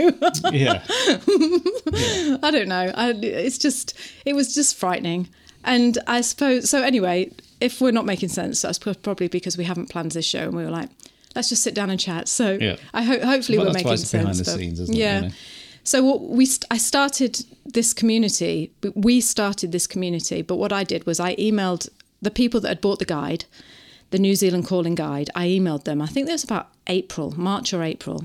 Yeah, 0.52 0.82
I 2.42 2.50
don't 2.50 2.68
know. 2.68 2.90
I, 2.94 3.10
it's 3.22 3.58
just 3.58 3.94
it 4.24 4.34
was 4.34 4.54
just 4.54 4.76
frightening, 4.76 5.28
and 5.64 5.98
I 6.06 6.20
suppose 6.22 6.70
so. 6.70 6.82
Anyway, 6.82 7.30
if 7.60 7.80
we're 7.80 7.90
not 7.90 8.06
making 8.06 8.28
sense, 8.30 8.62
that's 8.62 8.78
probably 8.78 9.28
because 9.28 9.56
we 9.58 9.64
haven't 9.64 9.90
planned 9.90 10.12
this 10.12 10.24
show, 10.24 10.40
and 10.44 10.54
we 10.54 10.64
were 10.64 10.70
like, 10.70 10.88
let's 11.34 11.48
just 11.48 11.62
sit 11.62 11.74
down 11.74 11.90
and 11.90 11.98
chat. 12.00 12.28
So 12.28 12.58
Yeah. 12.60 12.76
I 12.92 13.02
hope 13.02 13.22
hopefully 13.22 13.58
Well, 13.58 13.66
we're 13.68 13.72
that's 13.74 13.84
why 13.84 13.90
making 13.90 14.02
it's 14.02 14.12
behind 14.12 14.36
sense. 14.36 14.46
the 14.52 14.58
scenes, 14.58 14.80
isn't 14.80 14.94
it, 14.94 14.98
yeah. 14.98 15.30
So 15.86 16.02
what 16.02 16.22
we 16.22 16.46
st- 16.46 16.66
I 16.70 16.78
started 16.78 17.44
this 17.66 17.92
community. 17.92 18.72
We 18.94 19.20
started 19.20 19.72
this 19.72 19.86
community, 19.86 20.40
but 20.42 20.56
what 20.56 20.72
I 20.72 20.82
did 20.84 21.04
was 21.04 21.20
I 21.20 21.34
emailed 21.36 21.88
the 22.22 22.30
people 22.30 22.60
that 22.60 22.68
had 22.68 22.80
bought 22.80 23.00
the 23.00 23.04
guide. 23.04 23.44
The 24.10 24.18
New 24.18 24.34
Zealand 24.34 24.66
Calling 24.66 24.94
Guide. 24.94 25.30
I 25.34 25.46
emailed 25.48 25.84
them. 25.84 26.00
I 26.00 26.06
think 26.06 26.26
that 26.26 26.32
was 26.32 26.44
about 26.44 26.68
April, 26.86 27.34
March 27.36 27.72
or 27.72 27.82
April. 27.82 28.24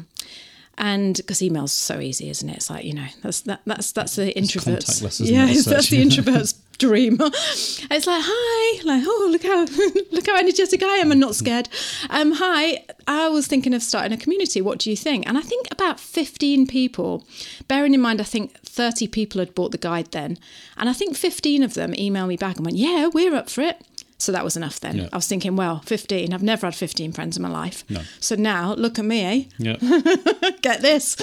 And 0.77 1.17
because 1.17 1.41
email's 1.41 1.73
so 1.73 1.99
easy, 1.99 2.29
isn't 2.29 2.47
it? 2.47 2.55
It's 2.55 2.69
like 2.69 2.85
you 2.85 2.93
know, 2.93 3.07
that's 3.21 3.41
that, 3.41 3.61
that's 3.65 3.91
that's 3.91 4.15
the 4.15 4.33
introverts. 4.33 5.19
yeah, 5.29 5.45
that's 5.65 5.89
the 5.89 6.01
introvert's 6.01 6.53
dream. 6.77 7.17
it's 7.19 8.07
like 8.07 8.23
hi, 8.25 8.81
like 8.85 9.03
oh 9.05 9.27
look 9.29 9.43
how 9.43 9.65
look 10.11 10.25
how 10.25 10.37
energetic 10.37 10.81
I 10.81 10.95
am 10.97 11.11
and 11.11 11.19
not 11.19 11.35
scared. 11.35 11.67
Um, 12.09 12.31
hi, 12.31 12.85
I 13.07 13.27
was 13.27 13.45
thinking 13.45 13.73
of 13.73 13.83
starting 13.83 14.13
a 14.13 14.17
community. 14.17 14.61
What 14.61 14.79
do 14.79 14.89
you 14.89 14.95
think? 14.95 15.27
And 15.27 15.37
I 15.37 15.41
think 15.41 15.67
about 15.69 15.99
fifteen 15.99 16.65
people. 16.65 17.25
Bearing 17.67 17.93
in 17.93 17.99
mind, 17.99 18.21
I 18.21 18.23
think 18.23 18.57
thirty 18.59 19.05
people 19.05 19.39
had 19.39 19.53
bought 19.53 19.71
the 19.73 19.77
guide 19.77 20.11
then, 20.11 20.37
and 20.77 20.87
I 20.87 20.93
think 20.93 21.17
fifteen 21.17 21.61
of 21.61 21.73
them 21.73 21.91
emailed 21.93 22.29
me 22.29 22.37
back 22.37 22.55
and 22.55 22.65
went, 22.65 22.77
yeah, 22.77 23.07
we're 23.07 23.35
up 23.35 23.49
for 23.49 23.61
it. 23.61 23.81
So 24.19 24.33
that 24.33 24.43
was 24.43 24.57
enough 24.57 24.81
then. 24.81 24.97
Yeah. 24.97 25.07
I 25.13 25.15
was 25.15 25.27
thinking, 25.27 25.55
well, 25.55 25.79
15. 25.85 26.33
I've 26.33 26.43
never 26.43 26.67
had 26.67 26.75
15 26.75 27.13
friends 27.13 27.37
in 27.37 27.43
my 27.43 27.49
life. 27.49 27.85
No. 27.89 28.01
So 28.19 28.35
now 28.35 28.73
look 28.73 28.99
at 28.99 29.05
me, 29.05 29.23
eh? 29.23 29.43
Yeah. 29.57 29.77
get 30.61 30.81
this. 30.81 31.15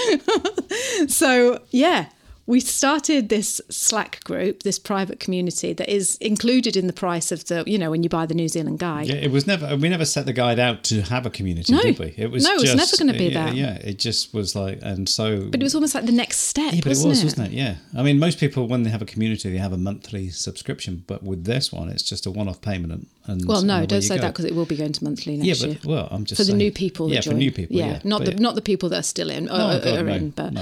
so, 1.08 1.60
yeah, 1.70 2.06
we 2.46 2.60
started 2.60 3.28
this 3.28 3.60
Slack 3.70 4.22
group, 4.24 4.62
this 4.62 4.78
private 4.78 5.18
community 5.18 5.72
that 5.72 5.88
is 5.88 6.16
included 6.18 6.76
in 6.76 6.86
the 6.86 6.92
price 6.92 7.32
of 7.32 7.44
the, 7.46 7.64
you 7.66 7.76
know, 7.76 7.90
when 7.90 8.02
you 8.04 8.08
buy 8.08 8.24
the 8.26 8.34
New 8.34 8.46
Zealand 8.48 8.78
guide. 8.78 9.08
Yeah, 9.08 9.16
it 9.16 9.30
was 9.32 9.46
never. 9.46 9.76
We 9.76 9.88
never 9.88 10.04
set 10.04 10.26
the 10.26 10.32
guide 10.32 10.58
out 10.60 10.84
to 10.84 11.02
have 11.02 11.26
a 11.26 11.30
community, 11.30 11.72
No. 11.72 11.82
did 11.82 11.98
we? 11.98 12.14
It 12.16 12.30
was 12.30 12.44
No, 12.44 12.54
it 12.54 12.60
was 12.62 12.74
never 12.76 12.96
gonna 12.96 13.18
be 13.18 13.26
yeah, 13.26 13.46
that. 13.46 13.56
Yeah, 13.56 13.74
it 13.76 13.98
just 13.98 14.32
was 14.32 14.54
like, 14.54 14.78
and 14.82 15.08
so. 15.08 15.48
But 15.50 15.60
it 15.60 15.64
was 15.64 15.74
almost 15.74 15.94
like 15.94 16.06
the 16.06 16.12
next 16.12 16.38
step, 16.40 16.72
Yeah, 16.72 16.80
but 16.82 16.90
wasn't 16.90 17.06
it 17.06 17.08
was, 17.08 17.20
it? 17.22 17.24
wasn't 17.24 17.48
it? 17.48 17.52
Yeah. 17.56 17.74
I 17.96 18.02
mean, 18.02 18.18
most 18.18 18.38
people 18.38 18.66
when 18.68 18.84
they 18.84 18.90
have 18.90 19.02
a 19.02 19.06
community, 19.06 19.50
they 19.50 19.58
have 19.58 19.72
a 19.72 19.78
monthly 19.78 20.30
subscription, 20.30 21.02
but 21.06 21.22
with 21.24 21.44
this 21.44 21.72
one, 21.72 21.88
it's 21.88 22.02
just 22.02 22.26
a 22.26 22.30
one-off 22.30 22.60
payment. 22.60 23.08
And, 23.26 23.44
Well, 23.44 23.62
no, 23.62 23.84
don't 23.86 24.02
say 24.02 24.16
go. 24.16 24.22
that 24.22 24.28
because 24.34 24.44
it 24.44 24.54
will 24.54 24.66
be 24.66 24.76
going 24.76 24.92
to 24.92 25.02
monthly 25.02 25.36
next 25.36 25.46
year. 25.46 25.70
Yeah, 25.70 25.74
but 25.74 25.84
year. 25.84 25.96
well, 25.96 26.08
I'm 26.12 26.24
just 26.24 26.40
For 26.40 26.44
the 26.46 26.56
new 26.56 26.70
people, 26.70 27.08
that 27.08 27.14
Yeah, 27.16 27.20
for 27.22 27.34
new 27.34 27.50
people. 27.50 27.74
Yeah, 27.76 27.98
not 28.04 28.20
But 28.20 28.24
the 28.26 28.32
it- 28.32 28.38
not 28.38 28.54
the 28.54 28.62
people 28.62 28.88
that 28.90 29.00
are 29.00 29.02
still 29.02 29.30
in 29.30 29.48
or, 29.48 29.58
No, 29.58 29.70
or 29.76 29.80
God, 29.80 29.98
are 29.98 30.02
no, 30.04 30.12
in, 30.14 30.30
but 30.30 30.52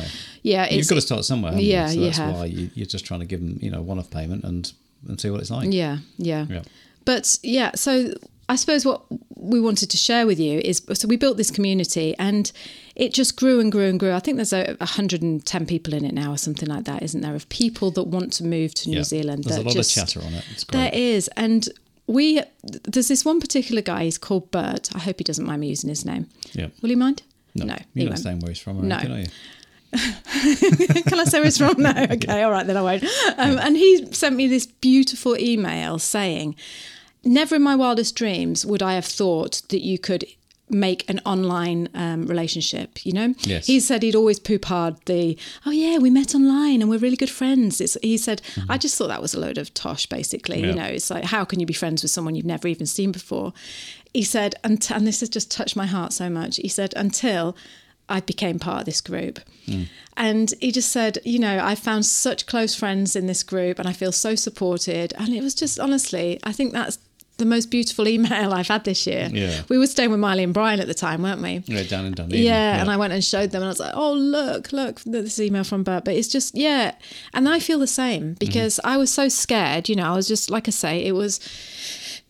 yeah, 0.42 0.72
You've 0.72 0.88
got 0.88 0.94
to 0.94 1.00
start 1.02 1.24
somewhere. 1.26 1.52
haven't 1.52 1.66
Yeah, 1.74 1.86
you? 1.88 1.92
So 1.92 1.98
you 2.00 2.04
that's 2.06 2.18
have. 2.18 2.34
why 2.34 2.44
you, 2.46 2.70
you're 2.74 2.86
just 2.86 3.04
trying 3.04 3.20
to 3.20 3.26
give 3.26 3.40
them, 3.40 3.58
you 3.60 3.70
know, 3.70 3.82
one-off 3.82 4.10
payment 4.10 4.44
and 4.44 4.72
and 5.08 5.20
see 5.20 5.30
what 5.30 5.40
it's 5.40 5.50
like. 5.50 5.72
Yeah, 5.72 5.98
yeah. 6.16 6.46
Yeah. 6.48 6.62
But 7.04 7.38
yeah, 7.42 7.72
so 7.74 8.14
I 8.48 8.56
suppose 8.56 8.86
what 8.86 9.02
we 9.36 9.60
wanted 9.60 9.90
to 9.90 9.96
share 9.96 10.26
with 10.26 10.38
you 10.40 10.60
is 10.64 10.82
so 10.94 11.06
we 11.08 11.16
built 11.16 11.36
this 11.36 11.50
community 11.50 12.14
and 12.18 12.50
it 12.94 13.12
just 13.12 13.36
grew 13.36 13.60
and 13.60 13.70
grew 13.72 13.88
and 13.88 13.98
grew. 14.00 14.12
I 14.12 14.20
think 14.20 14.36
there's 14.36 14.52
a 14.52 14.76
110 14.78 15.66
people 15.66 15.94
in 15.94 16.04
it 16.04 16.14
now 16.14 16.32
or 16.32 16.38
something 16.38 16.68
like 16.68 16.84
that, 16.84 17.02
isn't 17.02 17.20
there? 17.20 17.34
Of 17.34 17.48
people 17.48 17.90
that 17.92 18.04
want 18.04 18.32
to 18.34 18.44
move 18.44 18.72
to 18.74 18.88
New 18.90 18.98
Yeah. 18.98 19.02
Zealand. 19.02 19.44
There's 19.44 19.58
a 19.58 19.62
lot 19.62 19.72
just, 19.74 19.96
of 19.96 20.06
chatter 20.06 20.20
on 20.26 20.32
it. 20.34 20.44
There 20.70 20.90
is. 20.92 21.28
And 21.36 21.68
we, 22.06 22.42
there's 22.84 23.08
this 23.08 23.24
one 23.24 23.40
particular 23.40 23.82
guy, 23.82 24.04
he's 24.04 24.18
called 24.18 24.50
Bert. 24.50 24.90
I 24.94 24.98
hope 25.00 25.18
he 25.18 25.24
doesn't 25.24 25.44
mind 25.44 25.60
me 25.60 25.68
using 25.68 25.88
his 25.88 26.04
name. 26.04 26.28
Yeah. 26.52 26.68
Will 26.82 26.90
he 26.90 26.96
mind? 26.96 27.22
No, 27.54 27.64
no 27.64 27.76
you're 27.94 28.04
not 28.06 28.12
won't. 28.12 28.18
saying 28.22 28.40
where 28.40 28.50
he's 28.50 28.58
from, 28.58 28.78
or 28.78 28.82
No. 28.82 28.96
anything, 28.96 29.12
are 29.16 29.20
you? 29.20 29.26
Can 31.06 31.20
I 31.20 31.24
say 31.24 31.38
where 31.38 31.46
it's 31.46 31.58
from? 31.58 31.80
No. 31.80 31.92
Okay. 32.14 32.42
All 32.42 32.50
right. 32.50 32.66
Then 32.66 32.76
I 32.76 32.82
won't. 32.82 33.04
Um, 33.38 33.58
and 33.58 33.76
he 33.76 34.06
sent 34.12 34.36
me 34.36 34.46
this 34.46 34.66
beautiful 34.66 35.36
email 35.38 35.98
saying, 35.98 36.56
"Never 37.24 37.56
in 37.56 37.62
my 37.62 37.74
wildest 37.74 38.14
dreams 38.14 38.64
would 38.66 38.82
I 38.82 38.94
have 38.94 39.06
thought 39.06 39.62
that 39.68 39.80
you 39.80 39.98
could." 39.98 40.24
Make 40.70 41.08
an 41.10 41.20
online 41.26 41.90
um, 41.94 42.26
relationship, 42.26 43.04
you 43.04 43.12
know. 43.12 43.34
Yes. 43.40 43.66
He 43.66 43.78
said 43.80 44.02
he'd 44.02 44.14
always 44.14 44.38
poop-hard 44.38 44.96
the, 45.04 45.36
oh 45.66 45.70
yeah, 45.70 45.98
we 45.98 46.08
met 46.08 46.34
online 46.34 46.80
and 46.80 46.88
we're 46.88 46.98
really 46.98 47.18
good 47.18 47.30
friends. 47.30 47.82
It's, 47.82 47.98
he 48.02 48.16
said, 48.16 48.40
I 48.70 48.78
just 48.78 48.96
thought 48.96 49.08
that 49.08 49.20
was 49.20 49.34
a 49.34 49.38
load 49.38 49.58
of 49.58 49.74
tosh, 49.74 50.06
basically. 50.06 50.56
Mm-hmm. 50.56 50.64
Yeah. 50.64 50.70
You 50.70 50.76
know, 50.80 50.86
it's 50.86 51.10
like 51.10 51.24
how 51.24 51.44
can 51.44 51.60
you 51.60 51.66
be 51.66 51.74
friends 51.74 52.02
with 52.02 52.12
someone 52.12 52.34
you've 52.34 52.46
never 52.46 52.66
even 52.66 52.86
seen 52.86 53.12
before? 53.12 53.52
He 54.14 54.22
said, 54.22 54.54
and, 54.64 54.84
and 54.90 55.06
this 55.06 55.20
has 55.20 55.28
just 55.28 55.50
touched 55.50 55.76
my 55.76 55.84
heart 55.86 56.14
so 56.14 56.30
much. 56.30 56.56
He 56.56 56.68
said, 56.68 56.94
until 56.96 57.54
I 58.08 58.20
became 58.20 58.58
part 58.58 58.80
of 58.80 58.86
this 58.86 59.00
group. 59.00 59.40
Hmm. 59.66 59.84
And 60.16 60.52
he 60.60 60.70
just 60.70 60.92
said, 60.92 61.18
you 61.24 61.38
know, 61.38 61.58
I 61.62 61.74
found 61.74 62.06
such 62.06 62.46
close 62.46 62.74
friends 62.74 63.16
in 63.16 63.26
this 63.26 63.42
group 63.42 63.78
and 63.78 63.88
I 63.88 63.92
feel 63.92 64.12
so 64.12 64.34
supported. 64.34 65.12
And 65.18 65.30
it 65.30 65.42
was 65.42 65.54
just 65.54 65.80
honestly, 65.80 66.38
I 66.44 66.52
think 66.52 66.72
that's 66.72 66.98
the 67.36 67.44
most 67.44 67.66
beautiful 67.66 68.06
email 68.14 68.52
I've 68.52 68.68
had 68.68 68.84
this 68.84 69.06
year. 69.06 69.28
Yeah. 69.32 69.62
We 69.68 69.78
were 69.78 69.86
staying 69.86 70.10
with 70.10 70.20
Miley 70.20 70.44
and 70.44 70.54
Brian 70.54 70.80
at 70.80 70.86
the 70.86 70.94
time, 70.94 71.22
weren't 71.22 71.42
we? 71.42 71.62
Yeah, 71.66 71.82
down 71.84 72.04
in 72.06 72.12
Dunedin. 72.12 72.42
Yeah, 72.42 72.80
and 72.80 72.90
I 72.90 72.96
went 72.96 73.12
and 73.12 73.24
showed 73.24 73.50
them, 73.50 73.62
and 73.62 73.66
I 73.66 73.70
was 73.70 73.80
like, 73.80 73.94
"Oh, 73.94 74.12
look, 74.12 74.72
look, 74.72 75.00
this 75.00 75.40
email 75.40 75.64
from 75.64 75.82
Bert." 75.82 76.04
But 76.04 76.14
it's 76.14 76.28
just, 76.28 76.54
yeah, 76.54 76.94
and 77.32 77.48
I 77.48 77.58
feel 77.58 77.78
the 77.78 77.86
same 77.86 78.34
because 78.34 78.76
mm-hmm. 78.76 78.88
I 78.88 78.96
was 78.96 79.12
so 79.12 79.28
scared. 79.28 79.88
You 79.88 79.96
know, 79.96 80.12
I 80.12 80.14
was 80.14 80.28
just 80.28 80.50
like 80.50 80.68
I 80.68 80.70
say, 80.70 81.04
it 81.04 81.12
was, 81.12 81.40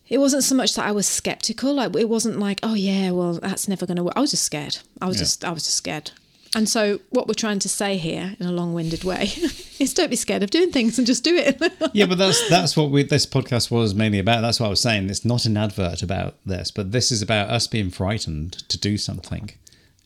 it 0.07 0.17
wasn't 0.19 0.43
so 0.43 0.55
much 0.55 0.75
that 0.75 0.85
I 0.85 0.91
was 0.91 1.07
skeptical. 1.07 1.73
Like 1.73 1.95
it 1.95 2.09
wasn't 2.09 2.39
like, 2.39 2.59
oh 2.63 2.73
yeah, 2.73 3.11
well 3.11 3.33
that's 3.33 3.67
never 3.67 3.85
going 3.85 3.97
to 3.97 4.03
work. 4.03 4.13
I 4.15 4.21
was 4.21 4.31
just 4.31 4.43
scared. 4.43 4.77
I 5.01 5.05
was 5.07 5.17
Yeah. 5.17 5.21
just, 5.23 5.45
I 5.45 5.51
was 5.51 5.63
just 5.63 5.77
scared. 5.77 6.11
And 6.55 6.69
so, 6.69 7.01
what 7.09 7.27
we're 7.27 7.33
trying 7.33 7.59
to 7.59 7.67
say 7.67 7.97
here, 7.97 8.33
in 8.39 8.45
a 8.45 8.51
long-winded 8.53 9.03
way, 9.03 9.23
is 9.79 9.93
don't 9.93 10.09
be 10.09 10.15
scared 10.15 10.41
of 10.41 10.51
doing 10.51 10.71
things 10.71 10.97
and 10.97 11.05
just 11.05 11.21
do 11.21 11.35
it. 11.35 11.61
yeah, 11.93 12.05
but 12.05 12.17
that's 12.17 12.47
that's 12.47 12.77
what 12.77 12.91
we, 12.91 13.03
this 13.03 13.25
podcast 13.25 13.69
was 13.69 13.93
mainly 13.93 14.19
about. 14.19 14.39
That's 14.41 14.61
what 14.61 14.67
I 14.67 14.69
was 14.69 14.79
saying. 14.79 15.09
It's 15.09 15.25
not 15.25 15.43
an 15.45 15.57
advert 15.57 16.01
about 16.01 16.35
this, 16.45 16.71
but 16.71 16.93
this 16.93 17.11
is 17.11 17.21
about 17.21 17.49
us 17.49 17.67
being 17.67 17.89
frightened 17.89 18.53
to 18.69 18.77
do 18.77 18.97
something, 18.97 19.51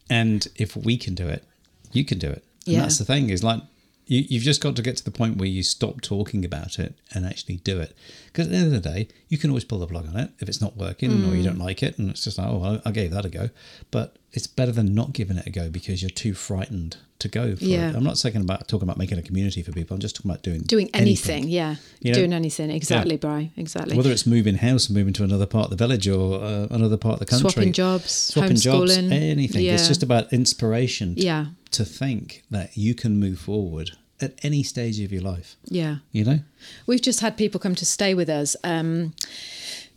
and 0.10 0.48
if 0.56 0.76
we 0.76 0.98
can 0.98 1.14
do 1.14 1.28
it, 1.28 1.44
you 1.92 2.04
can 2.04 2.18
do 2.18 2.30
it. 2.30 2.44
And 2.66 2.76
Yeah. 2.76 2.82
that's 2.82 2.98
the 2.98 3.06
thing. 3.06 3.30
Is 3.30 3.44
like 3.44 3.62
you, 4.10 4.26
you've 4.28 4.44
just 4.44 4.60
got 4.62 4.76
to 4.76 4.82
get 4.82 4.98
to 4.98 5.04
the 5.06 5.12
point 5.12 5.38
where 5.38 5.48
you 5.48 5.64
stop 5.64 6.02
talking 6.02 6.44
about 6.44 6.78
it 6.80 6.96
and 7.14 7.26
actually 7.26 7.58
do 7.58 7.80
it. 7.80 7.96
Because 8.28 8.48
at 8.48 8.52
the 8.52 8.58
end 8.58 8.74
of 8.76 8.84
the 8.84 8.90
day, 8.90 9.08
you 9.30 9.38
can 9.38 9.50
always 9.50 9.64
pull 9.64 9.80
the 9.80 9.88
plug 9.88 10.08
on 10.10 10.18
it 10.18 10.32
if 10.40 10.50
it's 10.50 10.62
not 10.62 10.76
working 10.76 11.12
or 11.26 11.36
you 11.36 11.44
don't 11.44 11.58
like 11.60 11.82
it, 11.84 11.98
and 11.98 12.10
it's 12.10 12.24
just 12.26 12.38
like, 12.38 12.48
oh, 12.50 12.58
well, 12.58 12.82
I 12.86 12.92
gave 12.92 13.12
that 13.12 13.24
a 13.26 13.30
go. 13.30 13.50
But 13.92 14.18
it's 14.34 14.48
better 14.48 14.72
than 14.72 14.94
not 14.94 15.14
giving 15.14 15.38
it 15.38 15.48
a 15.48 15.50
go 15.52 15.70
because 15.70 16.02
you're 16.02 16.10
too 16.10 16.34
frightened 16.34 16.98
to 17.20 17.28
go 17.28 17.56
for 17.56 17.64
Yeah. 17.66 17.90
it. 17.90 17.96
I'm 17.96 18.04
not 18.04 18.16
talking 18.16 18.42
about 18.42 18.68
talking 18.68 18.88
about 18.88 18.98
making 18.98 19.18
a 19.18 19.22
community 19.22 19.62
for 19.62 19.72
people. 19.74 19.94
I'm 19.94 20.00
just 20.00 20.16
talking 20.16 20.32
about 20.32 20.42
doing 20.44 20.62
doing 20.62 20.90
anything, 20.94 21.50
yeah, 21.50 21.76
You 22.00 22.12
know? 22.12 22.20
doing 22.20 22.32
anything, 22.34 22.70
exactly, 22.70 23.18
Bri, 23.18 23.52
exactly. 23.58 23.98
whether 23.98 24.10
it's 24.12 24.26
moving 24.26 24.56
house 24.56 24.88
and 24.88 24.96
moving 24.98 25.12
to 25.14 25.24
another 25.26 25.46
part 25.46 25.66
of 25.66 25.72
the 25.72 25.76
village 25.76 26.08
or 26.08 26.42
uh, 26.42 26.68
another 26.72 26.96
part 26.98 27.14
of 27.16 27.20
the 27.20 27.26
country, 27.26 27.50
Swapping 27.52 27.74
jobs, 27.74 28.10
swapping 28.12 28.56
jobs, 28.56 28.96
anything. 28.98 29.66
It's 29.66 29.88
just 29.88 30.02
about 30.04 30.32
inspiration. 30.32 31.16
to- 31.16 31.22
Yeah. 31.22 31.46
To 31.72 31.86
think 31.86 32.44
that 32.50 32.76
you 32.78 32.96
can 32.96 33.20
move 33.20 33.38
forward 33.40 33.92
at 34.22 34.34
any 34.44 34.64
stage 34.64 35.00
of 35.00 35.12
your 35.12 35.22
life. 35.22 35.56
yeah. 35.66 35.98
You 36.12 36.24
know. 36.26 36.40
We've 36.88 37.02
just 37.02 37.22
had 37.22 37.38
people 37.38 37.60
come 37.60 37.76
to 37.76 37.86
stay 37.86 38.14
with 38.14 38.30
us. 38.30 38.56
Um, 38.64 39.14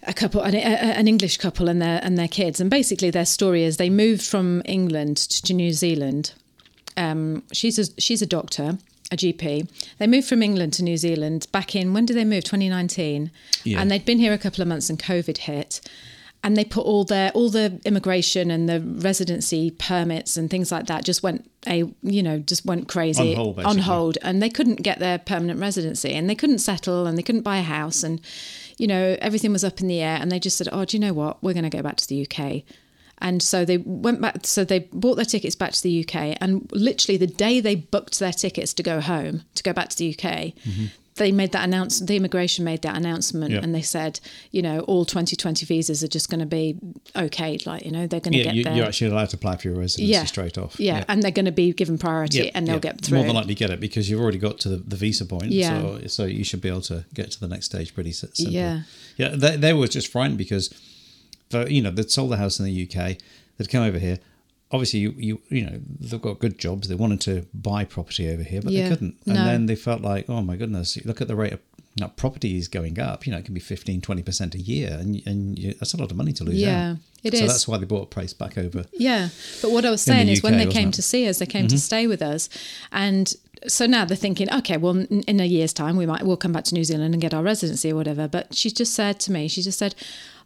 a 0.04 0.12
couple, 0.12 0.40
an, 0.42 0.54
an 0.56 1.06
English 1.06 1.36
couple, 1.38 1.68
and 1.68 1.80
their 1.80 2.00
and 2.02 2.18
their 2.18 2.28
kids, 2.28 2.60
and 2.60 2.68
basically 2.70 3.10
their 3.10 3.24
story 3.26 3.62
is 3.62 3.76
they 3.76 3.90
moved 3.90 4.22
from 4.22 4.60
England 4.64 5.16
to 5.16 5.54
New 5.54 5.72
Zealand. 5.72 6.32
Um, 6.96 7.42
she's 7.52 7.78
a 7.78 7.84
she's 8.00 8.20
a 8.22 8.26
doctor, 8.26 8.78
a 9.12 9.16
GP. 9.16 9.68
They 9.98 10.06
moved 10.08 10.28
from 10.28 10.42
England 10.42 10.72
to 10.74 10.82
New 10.82 10.96
Zealand 10.96 11.46
back 11.52 11.76
in 11.76 11.94
when 11.94 12.04
did 12.06 12.16
they 12.16 12.24
move? 12.24 12.44
2019, 12.44 13.30
Yeah. 13.64 13.80
and 13.80 13.90
they'd 13.90 14.04
been 14.04 14.18
here 14.18 14.32
a 14.32 14.38
couple 14.38 14.60
of 14.62 14.68
months, 14.68 14.90
and 14.90 14.98
COVID 14.98 15.38
hit. 15.38 15.80
And 16.44 16.56
they 16.56 16.64
put 16.64 16.84
all 16.84 17.04
their 17.04 17.30
all 17.32 17.50
the 17.50 17.80
immigration 17.84 18.50
and 18.50 18.68
the 18.68 18.80
residency 18.80 19.70
permits 19.70 20.36
and 20.36 20.50
things 20.50 20.72
like 20.72 20.86
that 20.86 21.04
just 21.04 21.22
went 21.22 21.48
a 21.68 21.84
you 22.02 22.22
know 22.22 22.40
just 22.40 22.64
went 22.64 22.88
crazy 22.88 23.30
On 23.30 23.36
hold, 23.36 23.60
on 23.60 23.78
hold. 23.78 24.18
And 24.22 24.42
they 24.42 24.50
couldn't 24.50 24.82
get 24.82 24.98
their 24.98 25.18
permanent 25.18 25.60
residency 25.60 26.12
and 26.12 26.28
they 26.28 26.34
couldn't 26.34 26.58
settle 26.58 27.06
and 27.06 27.16
they 27.16 27.22
couldn't 27.22 27.42
buy 27.42 27.58
a 27.58 27.62
house. 27.62 28.02
And 28.02 28.20
you 28.76 28.86
know 28.86 29.16
everything 29.20 29.52
was 29.52 29.62
up 29.62 29.80
in 29.80 29.86
the 29.86 30.00
air 30.00 30.18
and 30.20 30.32
they 30.32 30.40
just 30.40 30.56
said 30.56 30.68
oh 30.72 30.84
do 30.84 30.96
you 30.96 31.00
know 31.00 31.12
what? 31.12 31.42
We're 31.42 31.54
going 31.54 31.70
to 31.70 31.76
go 31.76 31.82
back 31.82 31.96
to 31.98 32.08
the 32.08 32.26
UK 32.26 32.64
and 33.22 33.42
so 33.42 33.64
they 33.64 33.78
went 33.78 34.20
back 34.20 34.38
so 34.42 34.64
they 34.64 34.80
bought 34.92 35.14
their 35.14 35.24
tickets 35.24 35.54
back 35.54 35.72
to 35.72 35.82
the 35.82 36.04
UK 36.04 36.36
and 36.40 36.68
literally 36.72 37.16
the 37.16 37.26
day 37.26 37.60
they 37.60 37.76
booked 37.76 38.18
their 38.18 38.32
tickets 38.32 38.74
to 38.74 38.82
go 38.82 39.00
home 39.00 39.42
to 39.54 39.62
go 39.62 39.72
back 39.72 39.88
to 39.88 39.96
the 39.96 40.10
UK 40.10 40.24
mm-hmm. 40.24 40.86
They 41.22 41.32
made 41.32 41.52
that 41.52 41.64
announcement 41.64 42.08
the 42.08 42.16
immigration 42.16 42.64
made 42.64 42.82
that 42.82 42.96
announcement. 42.96 43.50
Yeah. 43.52 43.60
and 43.62 43.74
they 43.74 43.82
said 43.82 44.20
you 44.50 44.60
know 44.62 44.80
all 44.80 45.04
2020 45.04 45.64
visas 45.66 46.02
are 46.04 46.08
just 46.08 46.28
going 46.30 46.40
to 46.40 46.46
be 46.46 46.76
okay 47.16 47.58
like 47.64 47.84
you 47.84 47.90
know 47.90 48.06
they're 48.06 48.20
going 48.20 48.32
to 48.32 48.38
Yeah, 48.38 48.44
get 48.44 48.54
you, 48.54 48.64
there 48.64 48.74
you're 48.76 48.86
actually 48.86 49.10
allowed 49.10 49.30
to 49.30 49.36
apply 49.36 49.56
for 49.56 49.68
your 49.68 49.76
residency 49.78 50.12
yeah 50.12 50.24
straight 50.24 50.58
off. 50.58 50.78
yeah, 50.78 51.04
and 51.08 51.22
they're 51.22 51.30
going 51.30 51.44
to 51.46 51.52
be 51.52 51.72
given 51.72 51.96
priority 51.98 52.50
and 52.54 52.66
they'll 52.66 52.78
get 52.78 53.00
through 53.00 53.18
More 53.18 53.26
than 53.26 53.34
likely 53.36 53.54
get 53.54 53.70
it 53.70 53.80
because 53.80 54.10
you've 54.10 54.20
already 54.20 54.38
got 54.38 54.58
to 54.60 54.68
the, 54.68 54.76
the 54.76 54.96
visa 54.96 55.24
point. 55.24 55.46
Yeah. 55.52 55.80
So, 55.80 56.06
so 56.08 56.24
you 56.24 56.44
should 56.44 56.60
be 56.60 56.68
able 56.68 56.80
to 56.82 57.04
get 57.14 57.30
to 57.32 57.40
the 57.40 57.48
next 57.48 57.66
stage 57.66 57.94
pretty 57.94 58.12
si- 58.12 58.28
simply. 58.34 58.54
Yeah. 58.56 58.82
Yeah. 59.16 59.28
They, 59.36 59.56
they 59.56 59.72
were 59.72 59.86
just 59.88 60.08
frightened 60.08 60.38
because, 60.38 60.68
for, 61.50 61.68
you 61.68 61.80
know, 61.82 61.90
they'd 61.90 62.10
sold 62.10 62.30
the 62.32 62.36
house 62.38 62.58
in 62.58 62.64
the 62.66 62.82
UK. 62.88 63.16
They'd 63.58 63.68
come 63.70 63.82
over 63.84 63.98
here. 63.98 64.18
Obviously, 64.72 65.00
you, 65.00 65.14
you 65.18 65.40
you 65.50 65.64
know 65.66 65.78
they've 66.00 66.20
got 66.22 66.38
good 66.38 66.58
jobs. 66.58 66.88
They 66.88 66.94
wanted 66.94 67.20
to 67.22 67.46
buy 67.54 67.84
property 67.84 68.28
over 68.30 68.42
here, 68.42 68.62
but 68.62 68.72
Yeah. 68.72 68.84
they 68.84 68.88
couldn't. 68.88 69.16
And 69.26 69.34
No. 69.36 69.44
then 69.44 69.66
they 69.66 69.76
felt 69.76 70.00
like, 70.00 70.28
oh 70.30 70.40
my 70.42 70.56
goodness, 70.56 70.98
look 71.04 71.20
at 71.20 71.28
the 71.28 71.36
rate 71.36 71.52
of 71.52 71.60
know, 72.00 72.08
property 72.16 72.56
is 72.56 72.68
going 72.68 72.98
up. 72.98 73.26
You 73.26 73.32
know, 73.32 73.38
it 73.38 73.44
can 73.44 73.52
be 73.52 73.60
15, 73.60 74.00
20% 74.00 74.54
a 74.54 74.58
year, 74.58 74.96
and 74.98 75.20
and 75.26 75.58
you, 75.58 75.74
that's 75.74 75.92
a 75.92 75.98
lot 75.98 76.10
of 76.10 76.16
money 76.16 76.32
to 76.32 76.44
lose. 76.44 76.56
Yeah, 76.56 76.92
out. 76.92 76.96
it 77.22 77.36
so 77.36 77.44
is. 77.44 77.50
that's 77.50 77.68
why 77.68 77.76
they 77.76 77.84
bought 77.84 78.04
a 78.04 78.06
place 78.06 78.32
back 78.32 78.56
over. 78.56 78.86
Yeah, 78.94 79.28
but 79.60 79.72
what 79.72 79.84
I 79.84 79.90
was 79.90 80.00
saying 80.00 80.28
is 80.28 80.42
when 80.42 80.56
they 80.56 80.66
came 80.66 80.88
it? 80.88 80.94
to 80.94 81.02
see 81.02 81.28
us, 81.28 81.38
they 81.38 81.44
came 81.46 81.66
Mm-hmm. 81.66 81.76
to 81.76 81.78
stay 81.78 82.06
with 82.06 82.22
us, 82.22 82.48
and 82.90 83.34
so 83.68 83.84
now 83.86 84.04
they're 84.06 84.16
thinking, 84.16 84.50
okay, 84.52 84.76
well, 84.78 84.96
in 85.32 85.38
a 85.38 85.44
year's 85.44 85.72
time, 85.74 85.96
we 85.96 86.06
might 86.06 86.22
we'll 86.24 86.38
come 86.38 86.52
back 86.52 86.64
to 86.64 86.74
New 86.74 86.82
Zealand 86.84 87.14
and 87.14 87.20
get 87.20 87.34
our 87.34 87.42
residency 87.44 87.92
or 87.92 87.96
whatever. 87.96 88.26
But 88.26 88.54
she 88.54 88.70
just 88.70 88.94
said 88.94 89.20
to 89.20 89.30
me, 89.32 89.46
she 89.48 89.60
just 89.62 89.78
said, 89.78 89.94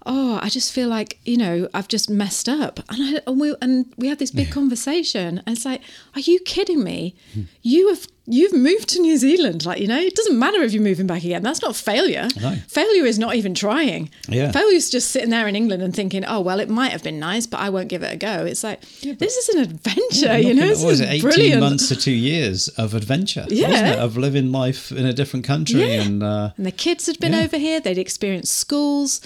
oh, 0.07 0.39
I 0.43 0.49
just 0.49 0.73
feel 0.73 0.89
like 0.89 1.19
you 1.25 1.37
know 1.37 1.69
I've 1.75 1.89
just 1.89 2.09
messed 2.09 2.49
up, 2.49 2.81
and 2.89 3.17
I, 3.19 3.21
and 3.27 3.41
we 3.41 3.55
and 3.61 3.93
we 3.97 4.09
had 4.09 4.19
this 4.19 4.31
big 4.31 4.51
conversation, 4.51 5.43
and 5.47 5.57
it's 5.57 5.65
like, 5.65 5.83
are 6.15 6.21
you 6.21 6.39
kidding 6.41 6.83
me? 6.83 7.15
Hmm. 7.35 7.43
You 7.63 7.89
have 7.89 8.07
you've 8.29 8.53
moved 8.53 8.89
to 8.89 9.01
New 9.01 9.17
Zealand, 9.17 9.65
like 9.65 9.81
you 9.81 9.87
know, 9.87 9.99
it 10.01 10.15
doesn't 10.17 10.37
matter 10.39 10.61
if 10.63 10.73
you're 10.73 10.83
moving 10.83 11.07
back 11.07 11.23
again. 11.23 11.43
That's 11.43 11.63
not 11.63 11.77
failure. 11.77 12.27
No. 12.41 12.57
Failure 12.69 13.05
is 13.05 13.19
not 13.21 13.37
even 13.37 13.55
trying. 13.55 14.11
Yeah. 14.29 14.51
Failure 14.51 14.75
is 14.75 14.91
just 14.91 15.11
sitting 15.13 15.31
there 15.31 15.47
in 15.47 15.55
England 15.55 15.83
and 15.83 15.95
thinking, 15.95 16.25
oh 16.25 16.41
well, 16.41 16.59
it 16.61 16.69
might 16.69 16.91
have 16.93 17.03
been 17.05 17.21
nice, 17.21 17.47
but 17.47 17.61
I 17.61 17.69
won't 17.71 17.89
give 17.89 18.03
it 18.03 18.13
a 18.13 18.17
go. 18.17 18.45
It's 18.45 18.65
like 18.65 18.81
this 19.03 19.37
is 19.37 19.49
an 19.51 19.63
adventure, 19.63 20.39
you 20.39 20.55
know. 20.55 20.71
At, 20.71 20.79
what 20.79 20.87
was 20.87 21.01
it, 21.01 21.09
18 21.09 21.21
brilliant. 21.21 21.61
months 21.61 21.89
to 21.89 21.97
two 21.97 22.11
years 22.13 22.69
of 22.71 22.95
adventure, 22.95 23.47
Yeah. 23.49 24.03
Of 24.03 24.17
living 24.17 24.51
life 24.53 24.91
in 24.93 25.07
a 25.07 25.13
different 25.13 25.45
country. 25.47 25.81
Yeah. 25.81 26.03
And 26.03 26.23
uh, 26.23 26.51
And 26.57 26.67
the 26.67 26.73
kids 26.73 27.07
had 27.07 27.19
been 27.21 27.33
Yeah. 27.33 27.43
over 27.43 27.59
here, 27.59 27.81
they'd 27.81 27.99
experienced 27.99 28.55
schools. 28.55 29.21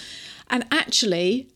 And 0.51 0.65
actually, 0.71 1.49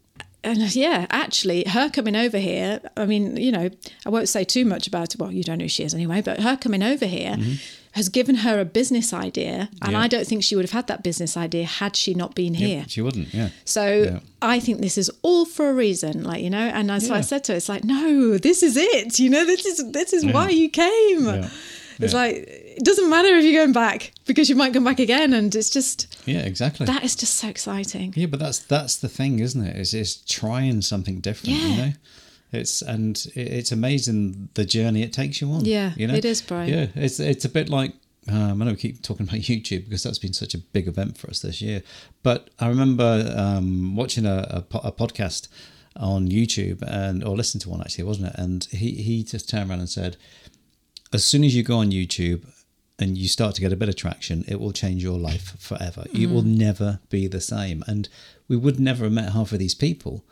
and 0.43 0.75
yeah, 0.75 1.07
actually, 1.11 1.65
her 1.65 1.89
coming 1.91 2.15
over 2.17 2.39
here, 2.39 2.81
I 2.97 3.07
mean, 3.07 3.37
you 3.37 3.51
know, 3.53 3.71
I 4.07 4.09
won't 4.09 4.29
say 4.29 4.45
too 4.45 4.65
much 4.65 4.87
about 4.87 5.15
it. 5.15 5.21
Well, 5.21 5.33
you 5.33 5.43
don't 5.43 5.59
know 5.59 5.65
who 5.65 5.69
she 5.69 5.85
is 5.85 5.95
anyway, 5.95 6.21
but 6.23 6.41
her 6.41 6.57
coming 6.57 6.83
over 6.83 7.07
here 7.07 7.37
has 7.93 8.09
given 8.09 8.37
her 8.37 8.59
a 8.61 8.65
business 8.65 9.13
idea. 9.13 9.69
And 9.71 9.71
Mm-hmm. 9.81 9.91
Yeah. 9.93 10.01
I 10.01 10.09
don't 10.09 10.27
think 10.27 10.43
she 10.43 10.55
would 10.57 10.65
have 10.65 10.73
had 10.73 10.87
that 10.89 11.03
business 11.03 11.37
idea 11.37 11.65
had 11.65 11.95
she 11.97 12.13
not 12.15 12.35
been 12.35 12.55
here. 12.55 12.85
she 12.89 13.01
wouldn't, 13.01 13.33
yeah. 13.33 13.51
So 13.65 14.03
Yeah. 14.03 14.21
I 14.43 14.61
think 14.61 14.81
this 14.81 14.99
is 14.99 15.11
all 15.23 15.45
for 15.47 15.71
a 15.71 15.75
reason, 15.75 16.25
like 16.25 16.43
you 16.43 16.51
know. 16.51 16.59
And 16.59 16.91
as 16.91 17.11
I 17.11 17.21
said 17.21 17.45
to 17.45 17.53
her, 17.53 17.57
it's 17.57 17.69
like, 17.69 17.85
no, 17.85 18.37
this 18.39 18.63
is 18.63 18.77
it. 18.77 19.19
You 19.19 19.31
know, 19.31 19.45
this 19.45 19.65
is 19.65 19.93
this 19.93 20.13
is 20.13 20.25
why 20.27 20.51
you 20.51 20.69
came. 20.69 21.25
Yeah. 21.27 21.49
It's 22.01 22.13
Yeah. 22.13 22.19
like 22.21 22.64
it 22.77 22.85
doesn't 22.85 23.09
matter 23.09 23.29
if 23.37 23.45
you're 23.45 23.63
going 23.63 23.73
back 23.73 24.13
because 24.27 24.49
you 24.51 24.57
might 24.57 24.73
come 24.73 24.85
back 24.85 24.99
again, 25.01 25.33
and 25.33 25.55
it's 25.55 25.71
just 25.71 26.23
Yeah, 26.27 26.41
exactly. 26.41 26.87
that 26.87 27.05
is 27.05 27.15
just 27.17 27.35
so 27.35 27.49
exciting. 27.49 28.13
Yeah, 28.17 28.27
but 28.27 28.41
that's 28.41 28.59
that's 28.59 28.97
the 28.97 29.09
thing, 29.09 29.39
isn't 29.41 29.65
it? 29.65 29.77
Is 29.77 29.95
is 29.95 30.17
trying 30.17 30.83
something 30.83 31.21
different. 31.21 31.57
You 31.59 31.69
Yeah. 31.69 31.77
know, 31.77 31.93
it's 32.53 32.83
and 32.83 33.27
it's 33.35 33.73
amazing 33.73 34.49
the 34.55 34.65
journey 34.65 35.03
it 35.03 35.13
takes 35.13 35.41
you 35.41 35.51
on. 35.53 35.65
Yeah, 35.65 35.93
you 35.97 36.07
know, 36.07 36.15
it 36.15 36.25
is, 36.25 36.43
Brian. 36.43 36.69
Yeah, 36.69 36.87
it's 36.95 37.19
it's 37.21 37.45
a 37.45 37.49
bit 37.49 37.69
like 37.69 37.93
um, 38.29 38.63
I 38.63 38.65
know 38.65 38.71
we 38.73 38.77
keep 38.77 39.03
talking 39.03 39.27
about 39.29 39.41
YouTube 39.51 39.85
because 39.85 40.03
that's 40.03 40.19
been 40.19 40.33
such 40.33 40.55
a 40.55 40.59
big 40.59 40.89
event 40.89 41.19
for 41.19 41.29
us 41.31 41.41
this 41.41 41.61
year. 41.61 41.83
But 42.23 42.49
I 42.59 42.69
remember 42.69 43.33
um, 43.37 43.97
watching 43.97 44.25
a, 44.27 44.47
a, 44.51 44.61
po- 44.63 44.81
a 44.83 44.91
podcast 44.93 45.49
on 45.97 46.29
YouTube 46.29 46.83
and 46.83 47.23
or 47.23 47.37
listening 47.37 47.61
to 47.61 47.69
one 47.71 47.81
actually, 47.83 48.05
wasn't 48.05 48.29
it? 48.29 48.35
And 48.37 48.65
he 48.71 48.93
he 49.03 49.23
just 49.25 49.49
turned 49.49 49.69
around 49.71 49.81
and 49.81 49.89
said, 49.91 50.17
as 51.13 51.23
soon 51.25 51.45
as 51.45 51.55
you 51.55 51.63
go 51.63 51.77
on 51.79 51.91
YouTube 51.91 52.45
and 52.99 53.19
you 53.19 53.29
start 53.29 53.55
to 53.57 53.61
get 53.61 53.73
a 53.73 53.77
bit 53.77 53.89
of 53.89 53.97
traction, 53.97 54.45
it 54.47 54.61
will 54.61 54.73
change 54.73 55.03
your 55.03 55.19
life 55.19 55.57
forever. 55.59 56.05
You 56.13 56.29
will 56.29 56.43
never 56.43 57.01
be 57.11 57.27
the 57.27 57.41
same. 57.41 57.83
And 57.89 58.09
we 58.49 58.57
would 58.57 58.79
never 58.79 59.05
have 59.05 59.13
met 59.13 59.33
half 59.33 59.51
of 59.53 59.59
these 59.59 59.75
people 59.75 60.25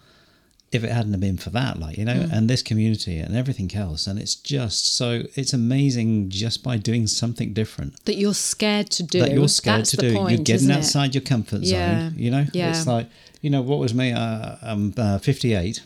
if 0.71 0.83
it 0.85 0.91
hadn't 0.91 1.13
have 1.13 1.21
been 1.21 1.37
for 1.37 1.51
that, 1.51 1.79
like, 1.79 1.99
you 1.99 2.05
know, 2.05 2.27
and 2.33 2.49
this 2.49 2.63
community 2.63 3.19
and 3.19 3.37
everything 3.37 3.75
else. 3.75 4.07
And 4.07 4.19
it's 4.19 4.35
just 4.35 4.95
so, 4.97 5.25
it's 5.35 5.53
amazing 5.53 6.31
just 6.31 6.63
by 6.63 6.79
doing 6.79 7.07
something 7.07 7.53
different 7.53 8.03
That 8.07 8.15
you're 8.17 8.33
scared 8.33 8.91
to 8.93 9.03
do. 9.03 9.19
that 9.21 9.33
you're 9.33 9.49
scared 9.49 9.81
That's 9.81 9.91
to 9.91 9.97
do. 9.99 10.15
Point, 10.15 10.31
you're 10.31 10.39
getting 10.39 10.55
isn't 10.55 10.71
it? 10.71 10.77
outside 10.79 11.15
your 11.15 11.23
comfort 11.23 11.61
Yeah. 11.63 12.09
zone, 12.11 12.19
you 12.19 12.31
know? 12.31 12.47
Yeah. 12.55 12.71
It's 12.71 12.87
like, 12.87 13.09
you 13.43 13.51
know, 13.51 13.61
what 13.61 13.81
was 13.81 13.93
me? 13.93 14.13
Uh, 14.13 14.57
I'm 14.63 14.95
uh, 14.97 15.19
58 15.19 15.83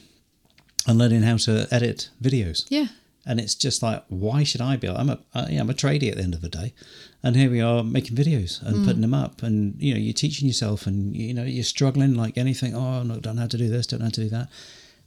and 0.87 0.99
learning 0.99 1.23
how 1.23 1.37
to 1.39 1.67
edit 1.73 2.11
videos. 2.23 2.65
Yeah. 2.69 2.87
And 3.29 3.41
it's 3.41 3.57
just 3.57 3.83
like, 3.83 4.05
why 4.09 4.45
should 4.45 4.61
I 4.61 4.77
be? 4.77 4.89
I'm 4.89 5.11
a, 5.11 5.19
yeah, 5.51 5.61
I'm 5.61 5.69
a 5.71 5.75
tradie 5.75 6.11
at 6.11 6.17
the 6.17 6.23
end 6.23 6.35
of 6.35 6.43
the 6.43 6.49
day, 6.49 6.73
and 7.25 7.35
here 7.35 7.51
we 7.51 7.61
are 7.61 7.83
making 7.83 8.17
videos 8.17 8.63
and 8.63 8.77
Mm. 8.77 8.85
putting 8.85 9.01
them 9.03 9.15
up, 9.15 9.43
and 9.43 9.75
you 9.83 9.93
know, 9.95 9.99
you're 10.01 10.13
teaching 10.15 10.47
yourself, 10.47 10.87
and 10.87 11.17
you 11.17 11.35
know, 11.35 11.43
you're 11.45 11.65
struggling 11.65 12.15
like 12.15 12.39
anything. 12.39 12.75
Oh, 12.77 13.01
i 13.01 13.19
don't 13.19 13.35
know 13.35 13.41
how 13.43 13.49
to 13.49 13.59
do 13.59 13.69
this, 13.69 13.87
don't 13.89 13.99
know 14.01 14.07
how 14.07 14.11
to 14.11 14.21
do 14.25 14.29
that, 14.31 14.49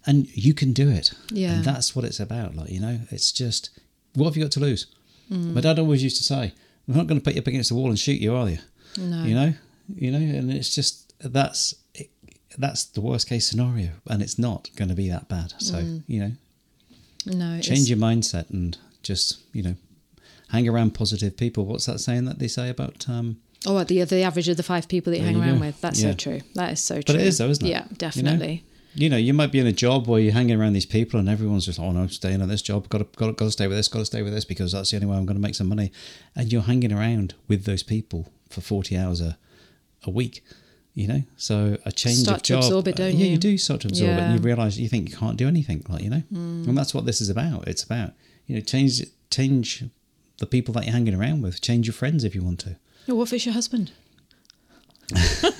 and 0.05 0.27
you 0.35 0.53
can 0.53 0.73
do 0.73 0.89
it. 0.89 1.13
Yeah. 1.31 1.53
and 1.53 1.63
that's 1.63 1.95
what 1.95 2.03
it's 2.05 2.19
about. 2.19 2.55
Like 2.55 2.69
you 2.71 2.81
know, 2.81 2.99
it's 3.09 3.31
just 3.31 3.69
what 4.15 4.25
have 4.25 4.35
you 4.37 4.43
got 4.43 4.51
to 4.53 4.59
lose? 4.59 4.87
Mm. 5.31 5.53
My 5.53 5.61
dad 5.61 5.79
always 5.79 6.03
used 6.03 6.17
to 6.17 6.23
say, 6.23 6.53
"I'm 6.87 6.95
not 6.95 7.07
going 7.07 7.19
to 7.21 7.23
put 7.23 7.35
you 7.35 7.41
up 7.41 7.47
against 7.47 7.69
the 7.69 7.75
wall 7.75 7.87
and 7.89 7.97
shoot 7.97 8.19
you, 8.19 8.35
are 8.35 8.49
you?" 8.49 8.57
No. 8.97 9.23
You 9.23 9.35
know, 9.35 9.53
you 9.95 10.11
know, 10.11 10.37
and 10.39 10.51
it's 10.51 10.75
just 10.75 11.13
that's 11.19 11.73
it, 11.95 12.09
that's 12.57 12.83
the 12.83 13.01
worst 13.01 13.29
case 13.29 13.47
scenario, 13.47 13.91
and 14.07 14.21
it's 14.21 14.37
not 14.37 14.69
going 14.75 14.89
to 14.89 14.95
be 14.95 15.07
that 15.09 15.29
bad. 15.29 15.53
So 15.59 15.75
Mm. 15.75 16.03
you 16.07 16.19
know, 16.19 16.31
No. 17.25 17.59
change 17.61 17.89
your 17.89 17.97
mindset 17.97 18.49
and 18.49 18.77
just 19.03 19.39
you 19.53 19.61
know 19.63 19.75
hang 20.49 20.67
around 20.67 20.93
positive 20.93 21.37
people 21.37 21.65
what's 21.65 21.85
that 21.85 21.99
saying 21.99 22.25
that 22.25 22.39
they 22.39 22.47
say 22.47 22.69
about 22.69 23.07
um 23.09 23.37
Oh, 23.67 23.83
the 23.83 24.03
the 24.03 24.21
average 24.23 24.47
of 24.47 24.55
the 24.57 24.63
five 24.63 24.87
people 24.87 25.11
that 25.11 25.19
you 25.19 25.25
hang 25.25 25.35
you 25.35 25.41
around 25.41 25.55
go. 25.59 25.65
with. 25.65 25.81
That's 25.81 26.01
Yeah. 26.01 26.11
so 26.11 26.15
true. 26.15 26.41
That 26.55 26.71
is 26.73 26.79
so 26.81 26.95
true. 26.95 27.03
but 27.07 27.15
it 27.15 27.21
is 27.27 27.37
though 27.39 27.49
isn't 27.49 27.65
it 27.65 27.69
Yeah, 27.69 27.83
You 27.83 27.89
know? 27.89 27.95
definitely. 27.97 28.63
you 28.95 29.09
know, 29.09 29.17
you 29.17 29.33
might 29.33 29.51
be 29.51 29.59
in 29.59 29.67
a 29.67 29.73
job 29.73 30.07
where 30.07 30.19
you're 30.21 30.31
hanging 30.33 30.59
around 30.59 30.73
these 30.73 30.85
people 30.85 31.19
and 31.19 31.27
everyone's 31.27 31.65
just 31.65 31.77
oh 31.79 31.91
no 31.91 32.07
staying 32.07 32.41
on 32.41 32.47
this 32.47 32.61
job 32.61 32.87
got 32.89 32.99
to 32.99 33.03
got 33.17 33.27
to, 33.27 33.33
got 33.33 33.45
to 33.45 33.51
stay 33.51 33.67
with 33.67 33.75
this 33.77 33.87
got 33.89 33.99
to 33.99 34.05
stay 34.05 34.21
with 34.21 34.33
this 34.33 34.45
because 34.45 34.71
that's 34.71 34.89
the 34.91 34.95
only 34.97 35.07
way 35.07 35.17
i'm 35.17 35.25
going 35.25 35.35
to 35.37 35.41
make 35.41 35.55
some 35.55 35.67
money 35.67 35.91
and 36.37 36.51
you're 36.53 36.61
hanging 36.63 36.93
around 36.93 37.33
with 37.49 37.65
those 37.65 37.83
people 37.83 38.31
for 38.49 38.61
40 38.61 38.97
hours 38.97 39.19
a, 39.21 39.37
a 40.05 40.09
week 40.09 40.41
you 40.95 41.07
know 41.07 41.23
so 41.37 41.77
a 41.85 41.91
change 41.91 42.17
Start 42.17 42.37
of 42.37 42.43
to 42.43 42.47
job 42.53 42.63
absorb 42.63 42.87
it, 42.87 42.95
don't 42.95 43.13
yeah 43.13 43.25
you? 43.25 43.31
you 43.31 43.37
do 43.37 43.57
start 43.57 43.81
to 43.81 43.87
absorb 43.87 44.09
it 44.11 44.19
and 44.19 44.39
you 44.39 44.45
realize 44.45 44.79
you 44.79 44.89
think 44.89 45.09
you 45.09 45.15
can't 45.15 45.37
do 45.37 45.47
anything 45.47 45.83
like 45.89 46.03
you 46.03 46.09
know 46.09 46.23
Mm. 46.33 46.67
and 46.67 46.77
that's 46.77 46.93
what 46.93 47.05
this 47.05 47.21
is 47.21 47.29
about 47.29 47.67
it's 47.67 47.83
about 47.83 48.13
you 48.47 48.55
know 48.55 48.61
change 48.61 49.01
change 49.29 49.83
the 50.39 50.45
people 50.45 50.73
that 50.73 50.85
you're 50.85 50.93
hanging 50.93 51.15
around 51.15 51.41
with 51.41 51.61
change 51.61 51.87
your 51.87 51.93
friends 51.93 52.23
if 52.23 52.33
you 52.35 52.43
want 52.43 52.59
to 52.61 52.75
Oh, 53.07 53.15
what 53.15 53.27
if 53.29 53.33
it's 53.33 53.45
your 53.45 53.53
husband? 53.53 53.91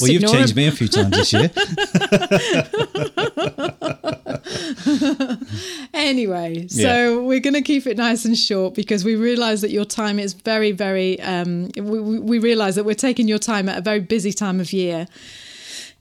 Well, 0.00 0.10
you've 0.10 0.30
changed 0.30 0.50
him. 0.50 0.56
me 0.56 0.66
a 0.66 0.72
few 0.72 0.88
times 0.88 1.16
this 1.16 1.32
year. 1.32 1.48
Anyway, 6.04 6.66
so 6.68 7.22
we're 7.24 7.40
going 7.40 7.54
to 7.54 7.62
keep 7.62 7.86
it 7.86 7.96
nice 7.96 8.24
and 8.24 8.36
short 8.36 8.74
because 8.74 9.04
we 9.04 9.16
realise 9.16 9.60
that 9.62 9.70
your 9.70 9.84
time 9.86 10.18
is 10.18 10.34
very, 10.34 10.70
very. 10.72 11.18
Um, 11.20 11.70
we, 11.76 12.18
we 12.20 12.38
realise 12.38 12.74
that 12.74 12.84
we're 12.84 12.94
taking 12.94 13.26
your 13.28 13.38
time 13.38 13.68
at 13.68 13.78
a 13.78 13.80
very 13.80 14.00
busy 14.00 14.32
time 14.32 14.60
of 14.60 14.72
year. 14.72 15.06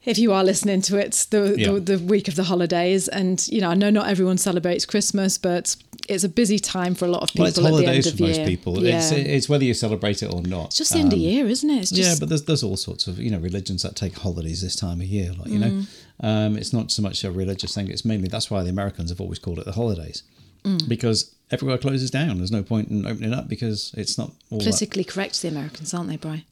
If 0.05 0.17
you 0.17 0.33
are 0.33 0.43
listening 0.43 0.81
to 0.83 0.97
it, 0.97 1.27
the, 1.29 1.55
Yeah. 1.57 1.71
the 1.71 1.79
the 1.79 1.97
week 1.99 2.27
of 2.27 2.35
the 2.35 2.43
holidays, 2.43 3.07
and 3.07 3.47
you 3.47 3.61
know, 3.61 3.69
I 3.69 3.75
know 3.75 3.89
not 3.89 4.09
everyone 4.09 4.37
celebrates 4.37 4.85
Christmas, 4.85 5.37
but 5.37 5.75
it's 6.09 6.23
a 6.23 6.29
busy 6.29 6.59
time 6.59 6.95
for 6.95 7.05
a 7.05 7.07
lot 7.07 7.23
of 7.23 7.29
people 7.29 7.43
well, 7.43 7.49
it's 7.49 7.57
at 7.57 7.61
the 7.61 7.67
end 7.67 7.75
holidays 7.85 8.07
of 8.07 8.17
for 8.17 8.23
most 8.23 8.37
year. 8.37 8.47
people. 8.47 8.83
Yeah. 8.83 8.97
It's, 8.97 9.11
it's 9.11 9.49
whether 9.49 9.63
you 9.63 9.73
celebrate 9.73 10.21
it 10.21 10.33
or 10.33 10.41
not. 10.41 10.67
it's 10.67 10.77
just 10.77 10.91
the 10.93 10.99
end 10.99 11.13
of 11.13 11.19
Um, 11.19 11.25
year, 11.25 11.47
isn't 11.47 11.69
it? 11.69 11.81
It's 11.81 11.91
just, 11.91 12.09
yeah, 12.09 12.15
but 12.19 12.29
there's 12.29 12.43
there's 12.43 12.63
all 12.63 12.77
sorts 12.77 13.07
of 13.07 13.19
you 13.19 13.31
know 13.31 13.39
religions 13.39 13.83
that 13.83 13.95
take 13.95 14.17
holidays 14.17 14.61
this 14.61 14.75
time 14.75 14.99
of 15.01 15.07
year. 15.07 15.31
Like 15.33 15.49
you 15.49 15.59
know, 15.59 15.69
Mm. 15.69 15.85
um, 16.21 16.57
it's 16.57 16.73
not 16.73 16.91
so 16.91 17.01
much 17.01 17.23
a 17.23 17.31
religious 17.31 17.73
thing. 17.75 17.89
It's 17.89 18.05
mainly 18.05 18.27
that's 18.27 18.49
why 18.51 18.63
the 18.63 18.69
Americans 18.69 19.09
have 19.09 19.21
always 19.21 19.39
called 19.39 19.59
it 19.59 19.65
the 19.65 19.71
holidays 19.73 20.23
Mm. 20.63 20.87
because 20.87 21.33
everywhere 21.51 21.77
closes 21.77 22.09
down. 22.09 22.37
There's 22.37 22.51
no 22.51 22.63
point 22.63 22.89
in 22.89 23.05
opening 23.05 23.33
up 23.33 23.47
because 23.49 23.93
it's 23.97 24.17
not 24.17 24.31
all 24.49 24.59
that 24.59 24.63
politically 24.65 25.03
correct, 25.03 25.41
the 25.41 25.49
Americans, 25.49 25.93
aren't 25.93 26.09
they, 26.09 26.17
Bri? 26.17 26.45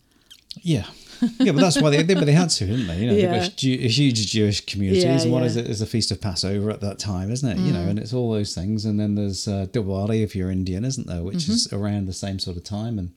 Yeah, 0.61 0.85
yeah, 1.39 1.51
but 1.53 1.61
that's 1.61 1.79
why 1.81 1.89
they, 1.91 2.03
they, 2.03 2.13
but 2.13 2.25
they 2.25 2.31
had 2.33 2.49
to, 2.49 2.65
didn't 2.65 2.87
they? 2.87 2.99
You 2.99 3.07
know, 3.07 3.13
Yeah. 3.13 3.31
they've 3.31 3.41
got 3.49 3.55
Jew, 3.57 3.77
huge 3.77 4.27
Jewish 4.31 4.65
communities, 4.65 5.03
Yeah, 5.03 5.21
and 5.21 5.31
one 5.31 5.43
yeah. 5.43 5.47
is, 5.49 5.57
is 5.57 5.79
the 5.79 5.85
feast 5.85 6.11
of 6.11 6.19
Passover 6.19 6.69
at 6.71 6.81
that 6.81 6.99
time, 6.99 7.31
isn't 7.31 7.47
it? 7.47 7.57
You 7.57 7.71
know, 7.71 7.81
and 7.81 7.97
it's 7.99 8.13
all 8.13 8.31
those 8.31 8.53
things, 8.53 8.85
and 8.85 8.99
then 8.99 9.15
there's 9.15 9.47
uh, 9.47 9.67
Diwali 9.71 10.23
if 10.23 10.35
you're 10.35 10.51
Indian, 10.51 10.83
isn't 10.83 11.07
there? 11.07 11.23
Which 11.23 11.47
is 11.47 11.67
Mm-hmm. 11.67 11.75
around 11.83 12.05
the 12.07 12.13
same 12.13 12.37
sort 12.39 12.57
of 12.57 12.63
time, 12.63 12.99
and 12.99 13.11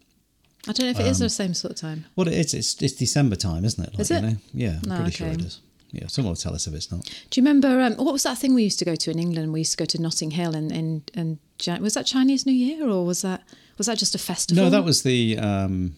I 0.69 0.73
don't 0.73 0.87
know 0.87 0.91
if 0.93 1.01
it 1.01 1.07
is 1.07 1.21
Um, 1.21 1.25
the 1.27 1.31
same 1.31 1.55
sort 1.55 1.73
of 1.73 1.79
time. 1.81 2.05
what 2.15 2.29
it 2.29 2.35
is, 2.35 2.55
it's 2.55 2.81
it's 2.83 2.95
December 2.95 3.37
time, 3.37 3.65
isn't 3.65 3.83
it? 3.85 3.93
Like, 3.95 4.01
Is 4.01 4.11
it? 4.11 4.15
You 4.23 4.29
know? 4.31 4.37
Yeah, 4.53 4.79
I'm 4.85 4.89
No, 4.91 4.97
pretty 4.97 5.11
sure 5.11 5.29
it 5.29 5.43
is. 5.43 5.61
Yeah, 5.93 6.07
someone 6.09 6.31
will 6.33 6.37
tell 6.37 6.55
us 6.55 6.67
if 6.67 6.75
it's 6.75 6.91
not. 6.91 7.05
Do 7.31 7.41
you 7.41 7.45
remember 7.47 7.81
um, 7.81 7.95
what 7.95 8.13
was 8.13 8.23
that 8.25 8.37
thing 8.39 8.53
we 8.55 8.65
used 8.65 8.79
to 8.81 8.85
go 8.85 8.97
to 8.97 9.11
in 9.11 9.19
England? 9.19 9.53
We 9.53 9.61
used 9.61 9.73
to 9.73 9.77
go 9.77 9.85
to 9.85 10.01
Notting 10.03 10.33
Hill 10.33 10.55
and 10.57 10.73
in, 10.73 11.39
Jan- 11.59 11.83
was 11.83 11.95
that 11.95 12.05
Chinese 12.07 12.47
New 12.47 12.53
Year 12.53 12.89
or 12.89 13.05
was 13.07 13.23
that 13.23 13.43
was 13.79 13.87
that 13.87 13.99
just 13.99 14.15
a 14.15 14.19
festival? 14.19 14.65
No, 14.65 14.71
that 14.71 14.85
was 14.85 15.03
the 15.05 15.39
um, 15.39 15.95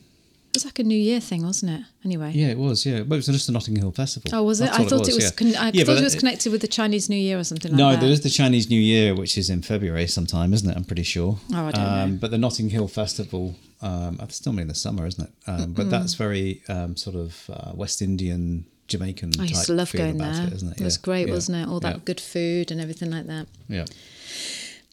was 0.57 0.65
like 0.65 0.79
a 0.79 0.85
New 0.85 0.99
Year 0.99 1.21
thing, 1.21 1.45
wasn't 1.45 1.73
it? 1.73 1.87
Anyway. 2.05 2.33
yeah, 2.35 2.49
it 2.49 2.59
was 2.59 2.85
yeah, 2.87 3.01
well, 3.01 3.15
it 3.15 3.17
was 3.17 3.27
just 3.27 3.47
the 3.47 3.53
Notting 3.53 3.77
Hill 3.77 3.93
Festival. 3.93 4.31
Oh, 4.33 4.43
was 4.43 4.61
it? 4.61 4.65
That's 4.65 4.79
I 4.79 4.85
thought 4.85 5.09
it 5.09 5.15
was. 5.15 5.25
yeah. 5.25 5.31
con- 5.31 5.57
I 5.57 5.71
Yeah, 5.73 5.85
thought 5.85 5.99
it 5.99 6.05
was 6.05 6.15
connected 6.15 6.53
with 6.53 6.61
the 6.61 6.69
Chinese 6.69 7.09
New 7.09 7.17
Year 7.17 7.39
or 7.39 7.45
something 7.45 7.73
like 7.73 7.79
that. 7.79 7.83
No, 7.83 7.91
that. 7.93 8.01
there 8.01 8.11
is 8.11 8.23
the 8.23 8.31
Chinese 8.31 8.69
New 8.71 8.81
Year, 8.81 9.15
which 9.15 9.37
is 9.37 9.51
in 9.51 9.63
February 9.63 10.07
sometime, 10.07 10.53
isn't 10.53 10.69
it? 10.69 10.77
I'm 10.77 10.85
pretty 10.85 11.03
sure. 11.03 11.39
Oh, 11.53 11.67
I 11.67 11.71
don't 11.73 11.85
um, 11.85 12.11
know. 12.13 12.19
But 12.21 12.31
the 12.31 12.39
Notting 12.39 12.71
Hill 12.71 12.89
Festival, 12.89 13.55
um, 13.83 14.19
it's 14.23 14.37
still 14.37 14.59
in 14.59 14.69
the 14.69 14.75
summer, 14.75 15.07
isn't 15.07 15.25
it? 15.29 15.33
Um, 15.47 15.73
but 15.73 15.91
that's 15.91 16.15
very 16.15 16.63
um, 16.69 16.97
sort 16.97 17.17
of 17.17 17.51
uh, 17.53 17.73
West 17.75 18.03
Indian, 18.03 18.65
Jamaican. 18.89 19.33
I 19.39 19.43
used 19.43 19.55
type 19.57 19.67
to 19.67 19.73
love 19.75 19.93
going 19.93 20.17
about 20.17 20.35
there. 20.35 20.47
It, 20.47 20.53
isn't 20.55 20.73
it? 20.73 20.81
It 20.81 20.85
was 20.85 20.97
great, 20.97 21.29
yeah, 21.29 21.35
wasn't 21.35 21.59
it? 21.59 21.69
All 21.69 21.81
that 21.81 21.97
yeah, 21.97 22.01
good 22.05 22.21
food 22.21 22.71
and 22.71 22.81
everything 22.81 23.11
like 23.11 23.27
that. 23.27 23.47
Yeah. 23.69 23.85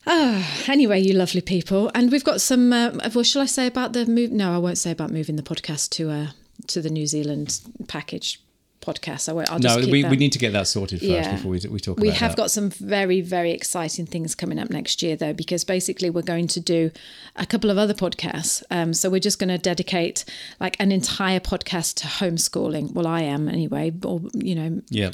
Ah, 0.06 0.64
anyway, 0.68 1.00
you 1.02 1.14
lovely 1.14 1.42
people, 1.42 1.92
and 1.96 2.12
we've 2.12 2.24
got 2.24 2.42
some. 2.42 2.74
Uh, 2.74 2.92
well, 3.14 3.24
shall 3.24 3.42
I 3.42 3.46
say 3.46 3.68
about 3.68 3.94
the 3.94 4.06
move? 4.06 4.32
No, 4.32 4.54
I 4.54 4.58
won't 4.58 4.78
say 4.78 4.92
about 4.92 5.12
moving 5.12 5.36
the 5.36 5.44
podcast 5.44 5.90
to 5.92 6.10
uh, 6.10 6.28
to 6.68 6.82
the 6.82 6.90
New 6.90 7.08
Zealand 7.08 7.60
package 7.88 8.40
podcast. 8.82 9.30
I 9.30 9.32
won't, 9.34 9.50
I'll 9.50 9.60
just 9.60 9.80
no, 9.80 9.90
we, 9.90 10.02
that. 10.02 10.12
we 10.12 10.18
need 10.18 10.34
to 10.34 10.40
get 10.40 10.52
that 10.54 10.68
sorted 10.68 11.00
first 11.00 11.10
Yeah. 11.10 11.32
before 11.36 11.52
we, 11.52 11.60
we 11.70 11.80
talk 11.80 11.98
about 11.98 12.06
it. 12.06 12.10
We 12.10 12.16
have 12.16 12.32
that. 12.32 12.38
got 12.38 12.52
some 12.52 12.70
very, 12.70 13.22
very 13.22 13.52
exciting 13.52 14.06
things 14.06 14.36
coming 14.36 14.60
up 14.60 14.70
next 14.70 15.02
year, 15.02 15.16
though, 15.16 15.32
because 15.32 15.64
basically 15.64 16.10
we're 16.10 16.22
going 16.22 16.48
to 16.48 16.60
do 16.60 16.92
a 17.38 17.46
couple 17.46 17.70
of 17.70 17.78
other 17.78 17.94
podcasts. 17.94 18.62
Um, 18.70 18.94
so 18.94 19.10
we're 19.10 19.20
just 19.22 19.40
going 19.40 19.48
to 19.50 19.58
dedicate 19.58 20.26
like 20.60 20.76
an 20.80 20.92
entire 20.92 21.40
podcast 21.40 21.96
to 22.02 22.08
homeschooling. 22.08 22.92
Well, 22.94 23.08
I 23.08 23.22
am 23.22 23.48
anyway, 23.48 23.94
or 24.04 24.22
you 24.34 24.56
know, 24.56 24.82
yeah. 24.90 25.12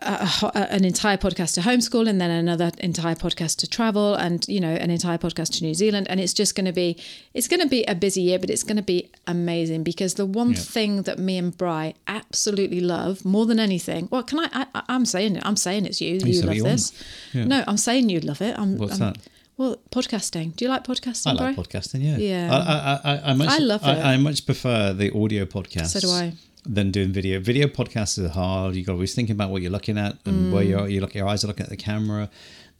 A, 0.00 0.28
a- 0.54 0.72
an 0.72 0.84
entire 0.84 1.16
podcast 1.16 1.54
to 1.54 1.60
homeschool, 1.60 2.08
and 2.08 2.20
then 2.20 2.30
another 2.30 2.70
entire 2.78 3.14
podcast 3.14 3.56
to 3.58 3.66
travel, 3.66 4.14
and 4.14 4.46
you 4.48 4.60
know, 4.60 4.70
an 4.74 4.90
entire 4.90 5.18
podcast 5.18 5.58
to 5.58 5.64
New 5.64 5.74
Zealand. 5.74 6.06
And 6.08 6.20
it's 6.20 6.32
just 6.32 6.54
going 6.54 6.66
to 6.66 6.72
be, 6.72 6.96
it's 7.34 7.48
going 7.48 7.60
to 7.60 7.66
be 7.68 7.82
a 7.84 7.94
busy 7.94 8.22
year, 8.22 8.38
but 8.38 8.48
it's 8.50 8.62
going 8.62 8.76
to 8.76 8.82
be 8.82 9.10
amazing 9.26 9.82
because 9.82 10.14
the 10.14 10.26
one 10.26 10.50
Yeah. 10.50 10.56
thing 10.58 11.02
that 11.02 11.18
me 11.18 11.36
and 11.38 11.56
Bri 11.56 11.94
absolutely 12.06 12.80
love 12.80 13.24
more 13.24 13.44
than 13.46 13.58
anything. 13.58 14.08
Well, 14.10 14.22
can 14.22 14.38
I? 14.40 14.66
I 14.74 14.82
I'm 14.88 15.04
saying 15.04 15.36
it. 15.36 15.42
I'm 15.44 15.56
saying 15.56 15.86
it's 15.86 16.00
you. 16.00 16.18
You 16.24 16.42
love 16.42 16.54
you 16.54 16.64
want. 16.64 16.74
this. 16.76 16.92
Yeah. 17.32 17.44
No, 17.44 17.64
I'm 17.66 17.76
saying 17.76 18.08
you 18.08 18.20
love 18.20 18.40
it. 18.42 18.58
I'm, 18.58 18.78
What's 18.78 19.00
I'm- 19.00 19.14
that? 19.14 19.22
Well, 19.56 19.76
podcasting. 19.90 20.54
Do 20.54 20.64
you 20.64 20.70
like 20.70 20.84
podcasting, 20.84 21.26
I 21.26 21.32
like 21.32 21.56
Bri? 21.56 21.64
podcasting. 21.64 22.00
Yeah, 22.04 22.16
Yeah. 22.18 22.48
I, 22.52 23.10
I, 23.10 23.14
I, 23.16 23.30
I, 23.30 23.34
much, 23.34 23.48
I 23.48 23.58
love 23.58 23.82
it. 23.82 23.86
I, 23.88 24.12
I 24.12 24.16
much 24.16 24.46
prefer 24.46 24.92
the 24.92 25.10
audio 25.12 25.46
podcasts. 25.46 25.88
So 25.88 26.00
do 26.00 26.10
I. 26.10 26.32
Than 26.64 26.90
doing 26.90 27.12
video. 27.12 27.40
Video 27.40 27.66
podcasts 27.66 28.22
are 28.22 28.28
hard. 28.28 28.74
You've 28.74 28.86
got 28.86 28.92
to 28.92 28.96
always 28.96 29.14
thinking 29.14 29.34
about 29.34 29.50
what 29.50 29.62
you're 29.62 29.70
looking 29.70 29.96
at 29.96 30.18
and 30.26 30.52
where 30.52 30.64
Mm. 30.64 30.68
you're. 30.68 30.88
You 30.88 31.00
look, 31.00 31.14
your 31.14 31.26
eyes 31.28 31.42
are 31.44 31.46
looking 31.46 31.64
at 31.64 31.70
the 31.70 31.76
camera. 31.76 32.28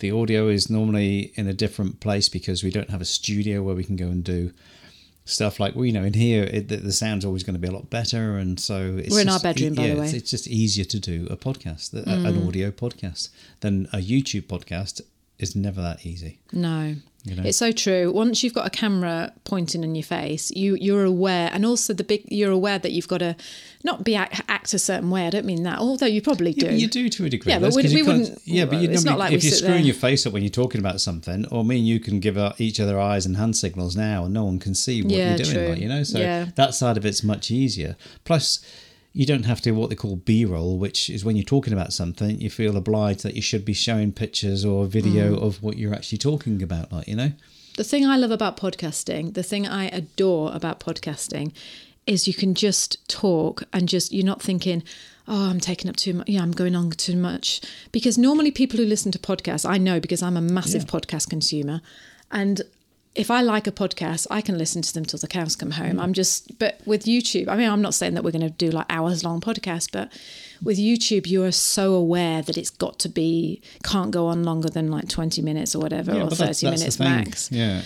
The 0.01 0.11
audio 0.11 0.49
is 0.49 0.69
normally 0.69 1.33
in 1.37 1.47
a 1.49 1.55
different 1.55 2.01
place 2.01 2.29
because 2.29 2.63
we 2.63 2.71
don't 2.71 2.91
have 2.91 3.01
a 3.01 3.05
studio 3.07 3.63
where 3.63 3.75
we 3.75 3.85
can 3.85 3.97
go 3.97 4.09
and 4.09 4.23
do 4.23 4.53
stuff 5.25 5.59
like 5.61 5.75
well, 5.75 5.85
you 5.85 5.93
know, 5.93 6.05
in 6.05 6.15
here 6.15 6.45
it, 6.45 6.69
the, 6.69 6.77
the 6.77 6.93
sound's 6.93 7.25
always 7.25 7.43
going 7.45 7.55
to 7.55 7.61
be 7.61 7.69
a 7.69 7.71
lot 7.73 7.89
better, 7.91 8.37
and 8.37 8.59
so 8.61 8.97
it's 8.99 9.15
We're 9.15 9.21
in 9.23 9.29
our 9.29 9.35
just 9.35 9.45
bedroom, 9.45 9.75
by 9.75 9.89
the 9.89 9.95
way. 9.95 10.01
Mm. 10.01 10.05
It's, 10.05 10.13
it's 10.15 10.31
just 10.31 10.49
easier 10.49 10.85
to 10.87 10.99
do 10.99 11.27
a 11.31 11.37
podcast, 11.37 11.95
a- 11.95 12.09
an 12.29 12.47
audio 12.47 12.71
podcast, 12.71 13.29
than 13.61 13.87
a 13.93 13.99
YouTube 13.99 14.45
podcast. 14.45 15.01
Is 15.39 15.55
never 15.55 15.81
that 15.83 16.05
easy. 16.05 16.41
No. 16.53 16.97
You 17.25 17.35
know? 17.37 17.43
It's 17.45 17.59
so 17.59 17.73
true. 17.73 18.11
Once 18.13 18.43
you've 18.43 18.55
got 18.55 18.67
a 18.67 18.71
camera 18.71 19.33
pointing 19.45 19.85
in 19.85 19.95
your 19.95 20.03
face, 20.05 20.51
you 20.53 20.77
you're 20.81 21.05
aware, 21.05 21.51
and 21.53 21.67
also 21.67 21.93
the 21.93 22.03
big 22.05 22.25
you're 22.29 22.51
aware 22.51 22.79
that 22.79 22.91
you've 22.93 23.07
got 23.09 23.19
to 23.19 23.37
not 23.85 24.03
be 24.03 24.15
act, 24.17 24.41
act 24.49 24.73
a 24.75 24.79
certain 24.79 25.11
way. 25.11 25.27
I 25.27 25.31
don't 25.31 25.45
mean 25.45 25.63
that, 25.65 25.79
although 25.79 26.07
you 26.07 26.23
probably 26.23 26.53
do. 26.55 26.67
Yeah, 26.67 26.73
you 26.73 26.89
do 26.89 27.09
to 27.09 27.25
a 27.27 27.29
degree. 27.29 27.53
Yeah, 27.53 27.59
but 27.59 27.75
we- 27.75 27.83
you 27.87 27.95
we 27.97 28.03
wouldn't- 28.03 28.39
Yeah, 28.45 28.65
but 28.65 28.81
you 28.81 28.89
it's 28.91 29.05
know, 29.05 29.13
not 29.13 29.19
like 29.19 29.33
if 29.33 29.45
you're 29.45 29.53
screwing 29.53 29.75
there. 29.75 29.87
your 29.87 29.95
face 29.95 30.27
up 30.27 30.33
when 30.33 30.43
you're 30.43 30.51
talking 30.51 30.81
about 30.81 31.01
something, 31.01 31.45
or 31.47 31.65
me 31.65 31.79
and 31.79 31.87
you 31.87 32.01
can 32.01 32.19
give 32.19 32.39
each 32.59 32.81
other 32.81 32.99
eyes 32.99 33.27
and 33.27 33.37
hand 33.37 33.57
signals 33.57 33.95
now, 33.95 34.25
and 34.25 34.33
no 34.35 34.45
one 34.45 34.59
can 34.59 34.75
see 34.75 35.03
what 35.03 35.13
Yeah, 35.13 35.37
you're 35.37 35.45
doing. 35.45 35.71
Like, 35.71 35.81
you 35.81 35.89
know, 35.89 36.03
so 36.05 36.19
Yeah. 36.19 36.47
that 36.57 36.75
side 36.75 36.97
of 36.97 37.05
it's 37.05 37.23
much 37.23 37.51
easier. 37.51 37.97
Plus. 38.25 38.61
You 39.19 39.27
don't 39.27 39.47
have 39.47 39.61
to 39.63 39.73
what 39.73 39.91
they 39.91 39.97
call 39.97 40.15
B-roll, 40.15 40.79
which 40.79 41.11
is 41.11 41.25
when 41.25 41.35
you're 41.35 41.43
talking 41.57 41.73
about 41.73 41.93
something, 41.93 42.41
you 42.41 42.49
feel 42.51 42.77
obliged 42.77 43.25
that 43.25 43.35
you 43.35 43.43
should 43.43 43.65
be 43.65 43.73
showing 43.73 44.13
pictures 44.13 44.65
or 44.65 44.87
video 44.87 45.35
Mm. 45.35 45.43
of 45.43 45.61
what 45.61 45.77
you're 45.77 45.93
actually 45.93 46.19
talking 46.19 46.63
about, 46.63 46.93
like 46.93 47.09
you 47.09 47.17
know. 47.17 47.33
The 47.77 47.83
thing 47.83 48.07
I 48.07 48.17
love 48.17 48.31
about 48.31 48.57
podcasting, 48.57 49.35
the 49.35 49.43
thing 49.43 49.67
I 49.67 49.87
adore 49.89 50.53
about 50.55 50.79
podcasting, 50.79 51.51
is 52.07 52.29
you 52.29 52.35
can 52.35 52.55
just 52.55 52.97
talk 53.09 53.65
and 53.73 53.89
just 53.89 54.13
you're 54.13 54.25
not 54.25 54.41
thinking, 54.41 54.85
oh, 55.27 55.51
I'm 55.51 55.59
taking 55.59 55.91
up 55.91 55.97
too 55.97 56.15
much. 56.15 56.29
Yeah, 56.29 56.43
I'm 56.43 56.53
going 56.53 56.77
on 56.77 56.91
too 56.93 57.17
much. 57.17 57.61
Because 57.91 58.17
normally 58.19 58.53
people 58.53 58.79
who 58.79 58.87
listen 58.87 59.11
to 59.11 59.19
podcasts, 59.19 59.69
I 59.69 59.79
know 59.79 59.99
because 59.99 60.23
I'm 60.23 60.37
a 60.37 60.41
massive 60.41 60.85
Yeah. 60.85 60.91
podcast 61.01 61.29
consumer, 61.29 61.81
and 62.31 62.63
if 63.19 63.31
I 63.31 63.43
like 63.43 63.67
a 63.67 63.73
podcast, 63.73 64.27
I 64.31 64.41
can 64.41 64.57
listen 64.57 64.81
to 64.83 64.95
them 64.95 65.05
till 65.05 65.19
the 65.19 65.27
cows 65.27 65.57
come 65.57 65.73
home. 65.73 65.97
Mm. 65.97 66.03
I'm 66.03 66.13
just, 66.13 66.59
but 66.59 66.81
with 66.87 67.05
YouTube, 67.05 67.49
I 67.49 67.57
mean, 67.57 67.69
I'm 67.69 67.83
not 67.83 67.95
saying 67.95 68.15
that 68.15 68.23
we're 68.25 68.31
going 68.31 68.43
to 68.43 68.51
do 68.51 68.71
like 68.71 68.87
hours 68.89 69.25
long 69.25 69.41
podcasts, 69.41 69.91
but 69.91 70.13
with 70.63 70.79
YouTube, 70.79 71.27
you 71.27 71.43
are 71.45 71.53
so 71.53 71.95
aware 71.95 72.43
that 72.43 72.57
it's 72.57 72.71
got 72.71 72.99
to 73.01 73.09
be, 73.09 73.61
can't 73.83 74.11
go 74.13 74.27
on 74.29 74.45
longer 74.45 74.69
than 74.69 74.91
like 74.91 75.09
20 75.09 75.43
minutes 75.43 75.75
or 75.75 75.81
whatever, 75.81 76.13
or 76.13 76.31
30 76.31 76.37
that's- 76.37 76.61
that's 76.61 76.63
minutes 76.63 77.01
max. 77.01 77.51
Yeah, 77.53 77.83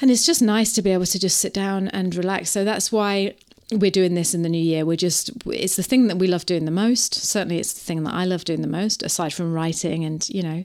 and 0.00 0.10
it's 0.10 0.24
just 0.26 0.42
nice 0.42 0.72
to 0.74 0.82
be 0.82 0.90
able 0.90 1.06
to 1.06 1.18
just 1.18 1.36
sit 1.38 1.54
down 1.54 1.88
and 1.88 2.14
relax. 2.14 2.50
So 2.50 2.64
that's 2.64 2.90
why 2.90 3.34
we're 3.70 3.90
doing 3.90 4.14
this 4.14 4.34
in 4.34 4.42
the 4.42 4.48
new 4.48 4.62
year. 4.62 4.84
We're 4.84 4.96
just 4.96 5.30
it's 5.46 5.76
the 5.76 5.82
thing 5.82 6.08
that 6.08 6.16
we 6.16 6.26
love 6.26 6.46
doing 6.46 6.64
the 6.64 6.70
most. 6.70 7.14
Certainly 7.14 7.58
it's 7.58 7.72
the 7.72 7.80
thing 7.80 8.02
that 8.04 8.12
i 8.14 8.24
love 8.24 8.44
doing 8.44 8.60
the 8.60 8.68
most 8.68 9.02
aside 9.02 9.32
from 9.32 9.52
writing 9.54 10.04
and 10.04 10.28
you 10.28 10.42
know 10.42 10.64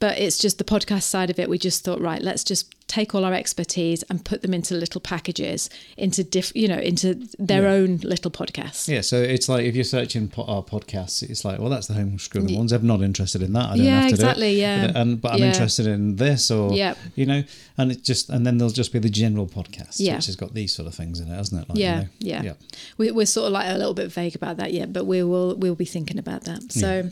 but 0.00 0.18
it's 0.18 0.38
just 0.38 0.58
the 0.58 0.64
podcast 0.64 1.02
side 1.02 1.30
of 1.30 1.38
it 1.38 1.48
we 1.48 1.58
just 1.58 1.84
thought 1.84 2.00
right 2.00 2.22
let's 2.22 2.44
just 2.44 2.74
take 2.88 3.14
all 3.14 3.24
our 3.24 3.34
expertise 3.34 4.02
and 4.04 4.24
put 4.24 4.40
them 4.40 4.54
into 4.54 4.74
little 4.74 5.00
packages 5.00 5.68
into 5.98 6.24
diff 6.24 6.50
you 6.54 6.66
know 6.66 6.78
into 6.78 7.14
their 7.38 7.62
Yeah. 7.64 7.68
own 7.72 7.96
little 7.98 8.30
podcasts 8.30 8.88
yeah. 8.88 9.02
So 9.02 9.20
it's 9.20 9.48
like 9.48 9.64
if 9.66 9.74
you're 9.74 9.84
searching 9.84 10.28
po- 10.28 10.44
our 10.44 10.62
podcasts, 10.62 11.22
it's 11.22 11.44
like, 11.44 11.58
well, 11.58 11.68
that's 11.68 11.86
the 11.86 11.94
home 11.94 12.12
homeschooling 12.12 12.56
ones. 12.56 12.72
I'm 12.72 12.86
not 12.86 13.02
interested 13.02 13.42
in 13.42 13.52
that. 13.52 13.66
I 13.70 13.76
don't 13.76 13.84
Yeah, 13.84 14.00
have 14.00 14.08
to 14.08 14.14
exactly, 14.14 14.50
do 14.52 14.56
it. 14.58 14.60
yeah. 14.60 14.92
And 14.94 15.20
but 15.20 15.32
I'm 15.32 15.38
Yeah. 15.40 15.48
interested 15.48 15.86
in 15.86 16.16
this, 16.16 16.50
or 16.50 16.72
Yep. 16.74 16.96
you 17.14 17.26
know, 17.26 17.44
and 17.76 17.92
it 17.92 18.02
just 18.04 18.30
and 18.30 18.46
then 18.46 18.56
there'll 18.58 18.72
just 18.72 18.92
be 18.92 18.98
the 18.98 19.10
general 19.10 19.46
podcast, 19.46 19.96
Yeah. 19.98 20.16
which 20.16 20.26
has 20.26 20.36
got 20.36 20.54
these 20.54 20.72
sort 20.72 20.88
of 20.88 20.94
things 20.94 21.20
in 21.20 21.28
it, 21.30 21.34
hasn't 21.36 21.62
it? 21.62 21.68
Like, 21.68 21.78
you 21.78 21.84
yeah, 21.84 22.00
know, 22.00 22.06
yeah, 22.20 22.42
yeah. 22.42 22.52
We, 22.96 23.10
we're 23.10 23.26
sort 23.26 23.46
of 23.48 23.52
like 23.52 23.68
a 23.68 23.76
little 23.76 23.94
bit 23.94 24.10
vague 24.10 24.34
about 24.34 24.56
that 24.56 24.72
yet, 24.72 24.92
but 24.94 25.04
we 25.04 25.22
will 25.22 25.54
we'll 25.56 25.74
be 25.74 25.84
thinking 25.84 26.18
about 26.18 26.44
that. 26.44 26.72
So, 26.72 27.10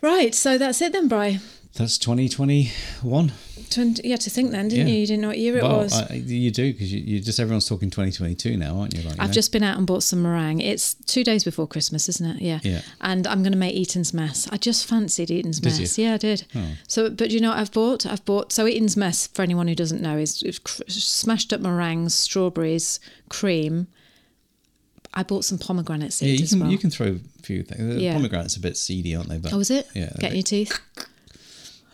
right, 0.00 0.34
so 0.34 0.56
that's 0.58 0.80
it 0.80 0.92
then, 0.92 1.08
Bri. 1.08 1.40
That's 1.74 1.96
2021. 1.98 3.32
20, 3.70 4.06
yeah, 4.06 4.16
to 4.16 4.28
think 4.28 4.50
then, 4.50 4.68
didn't 4.68 4.88
Yeah. 4.88 4.92
you? 4.92 5.00
You 5.00 5.06
didn't 5.06 5.22
know 5.22 5.28
what 5.28 5.38
year 5.38 5.56
it 5.56 5.62
well, 5.62 5.78
was. 5.78 5.94
I, 5.94 6.14
you 6.16 6.50
do 6.50 6.70
because 6.72 6.92
you, 6.92 7.00
you 7.00 7.20
just 7.20 7.40
everyone's 7.40 7.66
talking 7.66 7.88
2022 7.88 8.58
now, 8.58 8.78
aren't 8.78 8.94
you? 8.94 9.02
Like, 9.02 9.18
I've 9.18 9.28
know? 9.28 9.32
just 9.32 9.50
been 9.52 9.62
out 9.62 9.78
and 9.78 9.86
bought 9.86 10.02
some 10.02 10.20
meringue. 10.22 10.60
It's 10.60 10.92
two 10.92 11.24
days 11.24 11.44
before 11.44 11.66
Christmas, 11.66 12.10
isn't 12.10 12.36
it? 12.36 12.42
Yeah. 12.42 12.60
Yeah. 12.62 12.82
And 13.00 13.26
I'm 13.26 13.42
going 13.42 13.52
to 13.52 13.58
make 13.58 13.74
Eton's 13.74 14.12
mess. 14.12 14.46
I 14.52 14.58
just 14.58 14.84
fancied 14.86 15.30
Eton's 15.30 15.60
Did 15.60 15.80
mess. 15.80 15.96
you? 15.96 16.04
Yeah, 16.04 16.14
I 16.14 16.18
did. 16.18 16.44
Oh. 16.54 16.72
So, 16.86 17.08
but 17.08 17.30
you 17.30 17.40
know 17.40 17.48
what 17.48 17.58
I've 17.58 17.72
bought? 17.72 18.04
I've 18.04 18.24
bought 18.26 18.52
so 18.52 18.66
Eton's 18.66 18.96
mess. 18.98 19.28
For 19.28 19.40
anyone 19.40 19.66
who 19.68 19.74
doesn't 19.74 20.02
know, 20.02 20.18
is, 20.18 20.42
cr- 20.62 20.82
smashed 20.88 21.54
up 21.54 21.62
meringues, 21.62 22.14
strawberries, 22.14 23.00
cream. 23.30 23.86
I 25.14 25.22
bought 25.22 25.44
some 25.44 25.58
pomegranate 25.58 26.06
yeah, 26.06 26.10
seeds 26.10 26.40
you 26.40 26.44
as 26.44 26.50
can 26.52 26.60
well. 26.60 26.70
you 26.70 26.78
can 26.78 26.88
throw 26.90 27.06
a 27.08 27.42
few 27.42 27.62
things. 27.62 28.00
Yeah. 28.00 28.14
Pomegranates 28.14 28.56
a 28.56 28.60
bit 28.60 28.78
seedy, 28.78 29.14
aren't 29.14 29.28
they? 29.28 29.36
But 29.36 29.52
Oh, 29.52 29.60
is 29.60 29.70
it? 29.70 29.86
Yeah, 29.94 30.10
Get 30.18 30.30
in 30.30 30.36
your 30.38 30.42
teeth. 30.42 30.80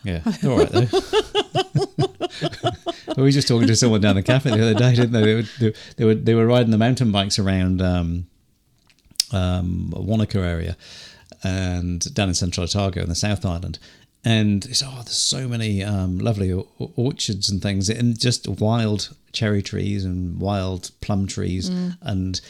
Yeah, 0.03 0.21
all 0.45 0.57
right 0.57 0.69
though. 0.69 0.87
we 3.17 3.23
were 3.23 3.31
just 3.31 3.47
talking 3.47 3.67
to 3.67 3.75
someone 3.75 4.01
down 4.01 4.15
the 4.15 4.23
cafe 4.23 4.49
the 4.49 4.61
other 4.61 4.73
day, 4.73 4.95
didn't 4.95 5.11
they? 5.11 5.21
They 5.21 5.35
were 5.35 5.43
they, 5.59 5.73
they 5.97 6.05
were 6.05 6.15
they 6.15 6.35
were 6.35 6.47
riding 6.47 6.71
the 6.71 6.77
mountain 6.77 7.11
bikes 7.11 7.37
around 7.37 7.81
um, 7.81 8.27
um, 9.31 9.93
Wanaka 9.95 10.39
area 10.39 10.77
and 11.43 12.13
down 12.13 12.29
in 12.29 12.35
Central 12.35 12.65
Otago 12.65 13.01
in 13.01 13.09
the 13.09 13.15
South 13.15 13.45
Island. 13.45 13.79
And 14.25 14.65
it's 14.65 14.83
oh, 14.83 14.91
there's 14.95 15.11
so 15.11 15.47
many 15.47 15.83
um, 15.83 16.19
lovely 16.19 16.51
or- 16.51 16.67
orchards 16.95 17.49
and 17.49 17.61
things, 17.61 17.89
and 17.89 18.19
just 18.19 18.47
wild 18.47 19.15
cherry 19.31 19.61
trees 19.61 20.03
and 20.03 20.39
wild 20.39 20.91
plum 20.99 21.25
trees. 21.25 21.69
Mm. 21.69 21.97
And 22.01 22.41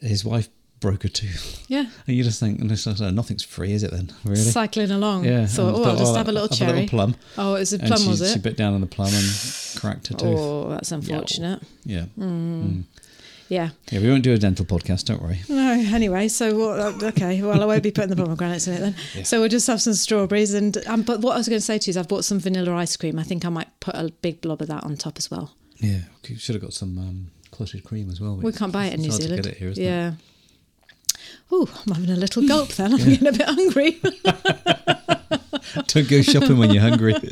his 0.00 0.24
wife 0.24 0.48
broke 0.80 1.04
a 1.04 1.08
tooth. 1.08 1.64
Yeah. 1.68 1.86
And 2.06 2.16
you 2.16 2.22
just 2.24 2.38
think, 2.40 2.60
nothing's 2.60 3.42
free, 3.44 3.72
is 3.72 3.82
it 3.82 3.90
then? 3.90 4.12
Really? 4.24 4.36
Cycling 4.40 4.90
along. 4.90 5.24
Yeah, 5.24 5.46
Thought, 5.46 5.68
and 5.68 5.76
oh, 5.76 5.84
I'll 5.90 5.96
just 5.96 6.12
oh, 6.12 6.16
have 6.16 6.28
a 6.28 6.32
little 6.32 6.48
have 6.48 6.58
cherry. 6.58 6.70
a 6.70 6.74
little 6.74 6.88
plum. 6.88 7.16
Oh, 7.38 7.54
it 7.54 7.60
was 7.60 7.72
a 7.72 7.78
And 7.78 7.86
plum, 7.88 8.00
she, 8.00 8.08
was 8.08 8.18
She 8.32 8.38
it? 8.38 8.42
bit 8.42 8.56
down 8.56 8.74
on 8.74 8.80
the 8.80 8.86
plum 8.86 9.08
and 9.12 9.80
cracked 9.80 10.08
her 10.08 10.14
tooth. 10.18 10.38
Oh, 10.38 10.68
that's 10.70 10.92
unfortunate. 10.92 11.62
Yeah. 11.84 12.04
Yeah. 13.48 13.70
Yeah, 13.90 14.00
we 14.00 14.08
won't 14.10 14.24
do 14.24 14.32
a 14.32 14.38
dental 14.38 14.64
podcast, 14.66 15.04
don't 15.04 15.22
worry. 15.22 15.38
No, 15.48 15.70
anyway, 15.72 16.26
so 16.28 16.56
what, 16.58 17.02
okay, 17.02 17.40
well, 17.42 17.62
I 17.62 17.64
won't 17.64 17.82
be 17.82 17.92
putting 17.92 18.10
the 18.10 18.16
pomegranates 18.16 18.66
in 18.66 18.74
it 18.74 18.80
then. 18.80 18.94
So 19.24 19.38
we'll 19.40 19.48
just 19.48 19.66
have 19.68 19.80
some 19.80 19.94
strawberries. 19.94 20.52
And 20.52 20.76
um, 20.88 21.02
But 21.02 21.20
what 21.20 21.34
I 21.34 21.38
was 21.38 21.48
going 21.48 21.60
to 21.60 21.64
say 21.64 21.78
to 21.78 21.86
you 21.86 21.90
is 21.90 21.96
I've 21.96 22.08
bought 22.08 22.24
some 22.24 22.40
vanilla 22.40 22.74
ice 22.74 22.96
cream. 22.96 23.18
I 23.18 23.22
think 23.22 23.44
I 23.44 23.48
might 23.48 23.68
put 23.80 23.94
a 23.94 24.10
big 24.20 24.40
blob 24.40 24.62
of 24.62 24.68
that 24.68 24.82
on 24.84 24.96
top 24.96 25.16
as 25.16 25.30
well. 25.30 25.54
Yeah, 25.76 26.00
should 26.36 26.54
have 26.56 26.62
got 26.62 26.72
some 26.72 26.98
um, 26.98 27.30
clotted 27.52 27.84
cream 27.84 28.10
as 28.10 28.20
well. 28.20 28.36
We 28.36 28.50
can't 28.52 28.72
buy 28.72 28.86
it 28.86 28.94
in 28.94 29.00
New 29.02 29.06
It's 29.08 29.14
hard 29.16 29.22
to 29.22 29.26
Zealand. 29.28 29.44
get 29.44 29.52
it 29.52 29.58
here, 29.58 29.68
isn't 29.68 29.84
it? 29.84 30.14
Yeah. 31.26 31.36
Oh, 31.52 31.82
I'm 31.86 31.94
having 31.94 32.10
a 32.10 32.16
little 32.16 32.46
gulp 32.46 32.70
then. 32.70 32.92
I'm 32.92 32.98
getting 32.98 33.28
a 33.28 33.32
bit 33.32 33.48
hungry. 33.48 34.00
Don't 35.88 36.08
go 36.08 36.22
shopping 36.22 36.58
when 36.58 36.70
you're 36.70 36.82
hungry. 36.82 37.14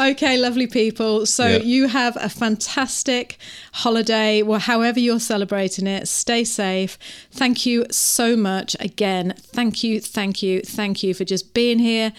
Okay, 0.00 0.38
lovely 0.38 0.68
people. 0.68 1.26
So 1.26 1.46
Yeah. 1.48 1.56
you 1.58 1.88
have 1.88 2.16
a 2.20 2.28
fantastic 2.28 3.36
holiday, 3.72 4.42
well, 4.42 4.60
however 4.60 5.00
you're 5.00 5.18
celebrating 5.18 5.88
it. 5.88 6.06
Stay 6.06 6.44
safe. 6.44 6.96
Thank 7.32 7.66
you 7.66 7.84
so 7.90 8.36
much. 8.36 8.76
Again, 8.78 9.34
thank 9.38 9.82
you, 9.82 10.00
thank 10.00 10.40
you, 10.40 10.60
thank 10.62 11.02
you 11.02 11.14
for 11.14 11.24
just 11.24 11.52
being 11.52 11.80
here, 11.80 12.12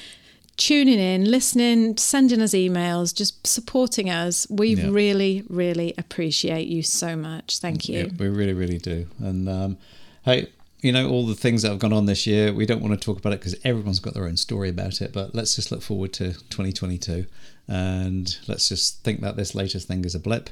tuning 0.58 1.00
in, 1.00 1.32
listening, 1.32 1.96
sending 1.96 2.42
us 2.42 2.52
emails, 2.54 3.16
just 3.16 3.48
supporting 3.48 4.10
us. 4.10 4.46
We 4.50 4.76
Yeah. 4.76 4.90
really, 4.90 5.44
really 5.48 5.94
appreciate 5.98 6.68
you 6.68 6.84
so 6.84 7.16
much. 7.16 7.60
Thank 7.60 7.88
you. 7.88 8.00
Yeah, 8.00 8.06
we 8.20 8.28
really, 8.28 8.54
really 8.54 8.78
do. 8.78 9.08
And 9.20 9.48
um, 9.48 9.78
hey, 10.24 10.50
you 10.82 10.92
know, 10.92 11.10
all 11.10 11.26
the 11.26 11.36
things 11.36 11.62
that 11.64 11.70
have 11.70 11.80
gone 11.80 11.94
on 11.94 12.06
this 12.06 12.26
year, 12.26 12.54
we 12.54 12.66
don't 12.66 12.82
want 12.82 13.00
to 13.00 13.06
talk 13.06 13.18
about 13.18 13.34
it 13.34 13.40
because 13.40 13.56
everyone's 13.64 14.00
got 14.00 14.14
their 14.14 14.26
own 14.26 14.38
story 14.38 14.70
about 14.70 15.02
it. 15.02 15.12
But 15.12 15.36
let's 15.36 15.56
just 15.56 15.72
look 15.72 15.82
forward 15.82 16.14
to 16.14 16.34
2022 16.34 17.26
and 17.68 18.38
let's 18.48 18.70
just 18.70 19.04
think 19.04 19.22
that 19.22 19.36
this 19.36 19.54
latest 19.54 19.88
thing 19.88 20.06
is 20.06 20.16
a 20.16 20.20
blip 20.20 20.50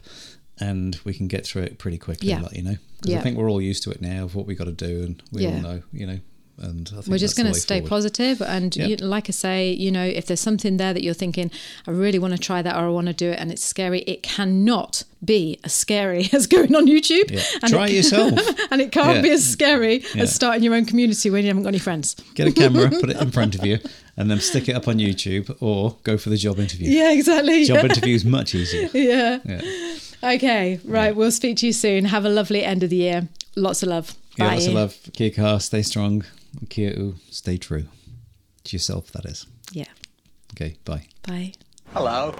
and 0.59 0.99
we 1.03 1.13
can 1.13 1.27
get 1.27 1.45
through 1.45 1.63
it 1.63 1.77
pretty 1.77 1.97
quickly. 1.97 2.29
Yeah. 2.29 2.41
Like, 2.41 2.53
you 2.55 2.63
know, 2.63 2.75
because 2.97 3.11
Yeah. 3.11 3.19
I 3.19 3.21
think 3.21 3.37
we're 3.37 3.49
all 3.49 3.61
used 3.61 3.83
to 3.83 3.91
it 3.91 4.01
now 4.01 4.25
of 4.25 4.35
what 4.35 4.47
we 4.47 4.55
got 4.55 4.65
to 4.65 4.71
do, 4.71 5.03
and 5.03 5.23
we 5.31 5.45
all 5.45 5.59
know, 5.59 5.83
you 5.93 6.07
know. 6.07 6.19
And 6.59 6.89
I 6.91 6.95
think 7.01 7.07
We're 7.07 7.17
just 7.19 7.37
going 7.37 7.53
to 7.53 7.59
stay 7.59 7.77
forward. 7.81 7.89
positive, 7.89 8.41
and 8.41 8.75
Yeah. 8.75 8.87
you, 8.87 8.95
like 8.97 9.29
I 9.29 9.31
say, 9.31 9.71
you 9.71 9.91
know, 9.91 10.03
if 10.03 10.25
there's 10.25 10.39
something 10.39 10.77
there 10.77 10.91
that 10.91 11.03
you're 11.03 11.13
thinking, 11.13 11.51
I 11.85 11.91
really 11.91 12.17
want 12.17 12.33
to 12.33 12.39
try 12.39 12.63
that, 12.63 12.75
or 12.75 12.85
I 12.85 12.89
want 12.89 13.05
to 13.07 13.13
do 13.13 13.29
it, 13.29 13.39
and 13.39 13.51
it's 13.51 13.63
scary, 13.63 13.99
it 14.01 14.23
cannot 14.23 15.03
be 15.23 15.59
as 15.63 15.73
scary 15.73 16.29
as 16.33 16.47
going 16.47 16.73
on 16.75 16.87
YouTube. 16.87 17.29
Yeah. 17.29 17.41
And 17.61 17.71
Try 17.71 17.87
it, 17.87 17.91
yourself. 17.99 18.39
and 18.71 18.81
it 18.81 18.91
can't 18.91 19.17
Yeah. 19.17 19.21
be 19.21 19.29
as 19.29 19.47
scary 19.47 20.03
Yeah. 20.15 20.23
as 20.23 20.33
starting 20.33 20.63
your 20.63 20.73
own 20.73 20.85
community 20.85 21.29
when 21.29 21.43
you 21.43 21.47
haven't 21.49 21.61
got 21.63 21.69
any 21.69 21.79
friends. 21.79 22.15
Get 22.33 22.47
a 22.47 22.51
camera, 22.51 22.89
put 22.89 23.11
it 23.11 23.17
in 23.21 23.29
front 23.29 23.53
of 23.53 23.63
you, 23.69 23.77
and 24.17 24.31
then 24.31 24.39
stick 24.39 24.67
it 24.67 24.73
up 24.73 24.87
on 24.87 24.97
YouTube, 24.97 25.55
or 25.59 25.95
go 26.03 26.17
for 26.17 26.29
the 26.31 26.37
job 26.37 26.59
interview. 26.59 26.89
Yeah, 26.89 27.11
exactly. 27.11 27.65
Job 27.65 27.85
interview 27.85 28.15
is 28.15 28.25
much 28.25 28.55
easier. 28.55 28.89
yeah. 28.95 29.39
Yeah. 29.47 29.61
Okay, 30.23 30.79
right. 30.85 31.15
We'll 31.15 31.31
speak 31.31 31.57
to 31.57 31.67
you 31.67 31.73
soon. 31.73 32.05
Have 32.05 32.25
a 32.25 32.29
lovely 32.29 32.63
end 32.63 32.81
of 32.81 32.89
the 32.89 32.95
year. 32.95 33.27
Lots 33.55 33.83
of 33.83 33.89
love. 33.89 34.15
Bye. 34.37 34.45
Yeah, 34.45 34.51
lots 34.53 34.67
of 34.67 34.73
love. 34.73 34.97
Kia 35.13 35.29
kaha, 35.29 35.61
stay 35.61 35.83
strong. 35.83 36.23
Kia 36.69 36.93
u, 36.97 37.15
stay 37.29 37.57
true. 37.57 37.85
To 38.63 38.75
yourself, 38.75 39.11
that 39.11 39.25
is. 39.25 39.45
Yeah. 39.71 39.85
Okay, 40.53 40.75
bye. 40.85 41.05
Bye. 41.23 41.53
Hello. 41.93 42.35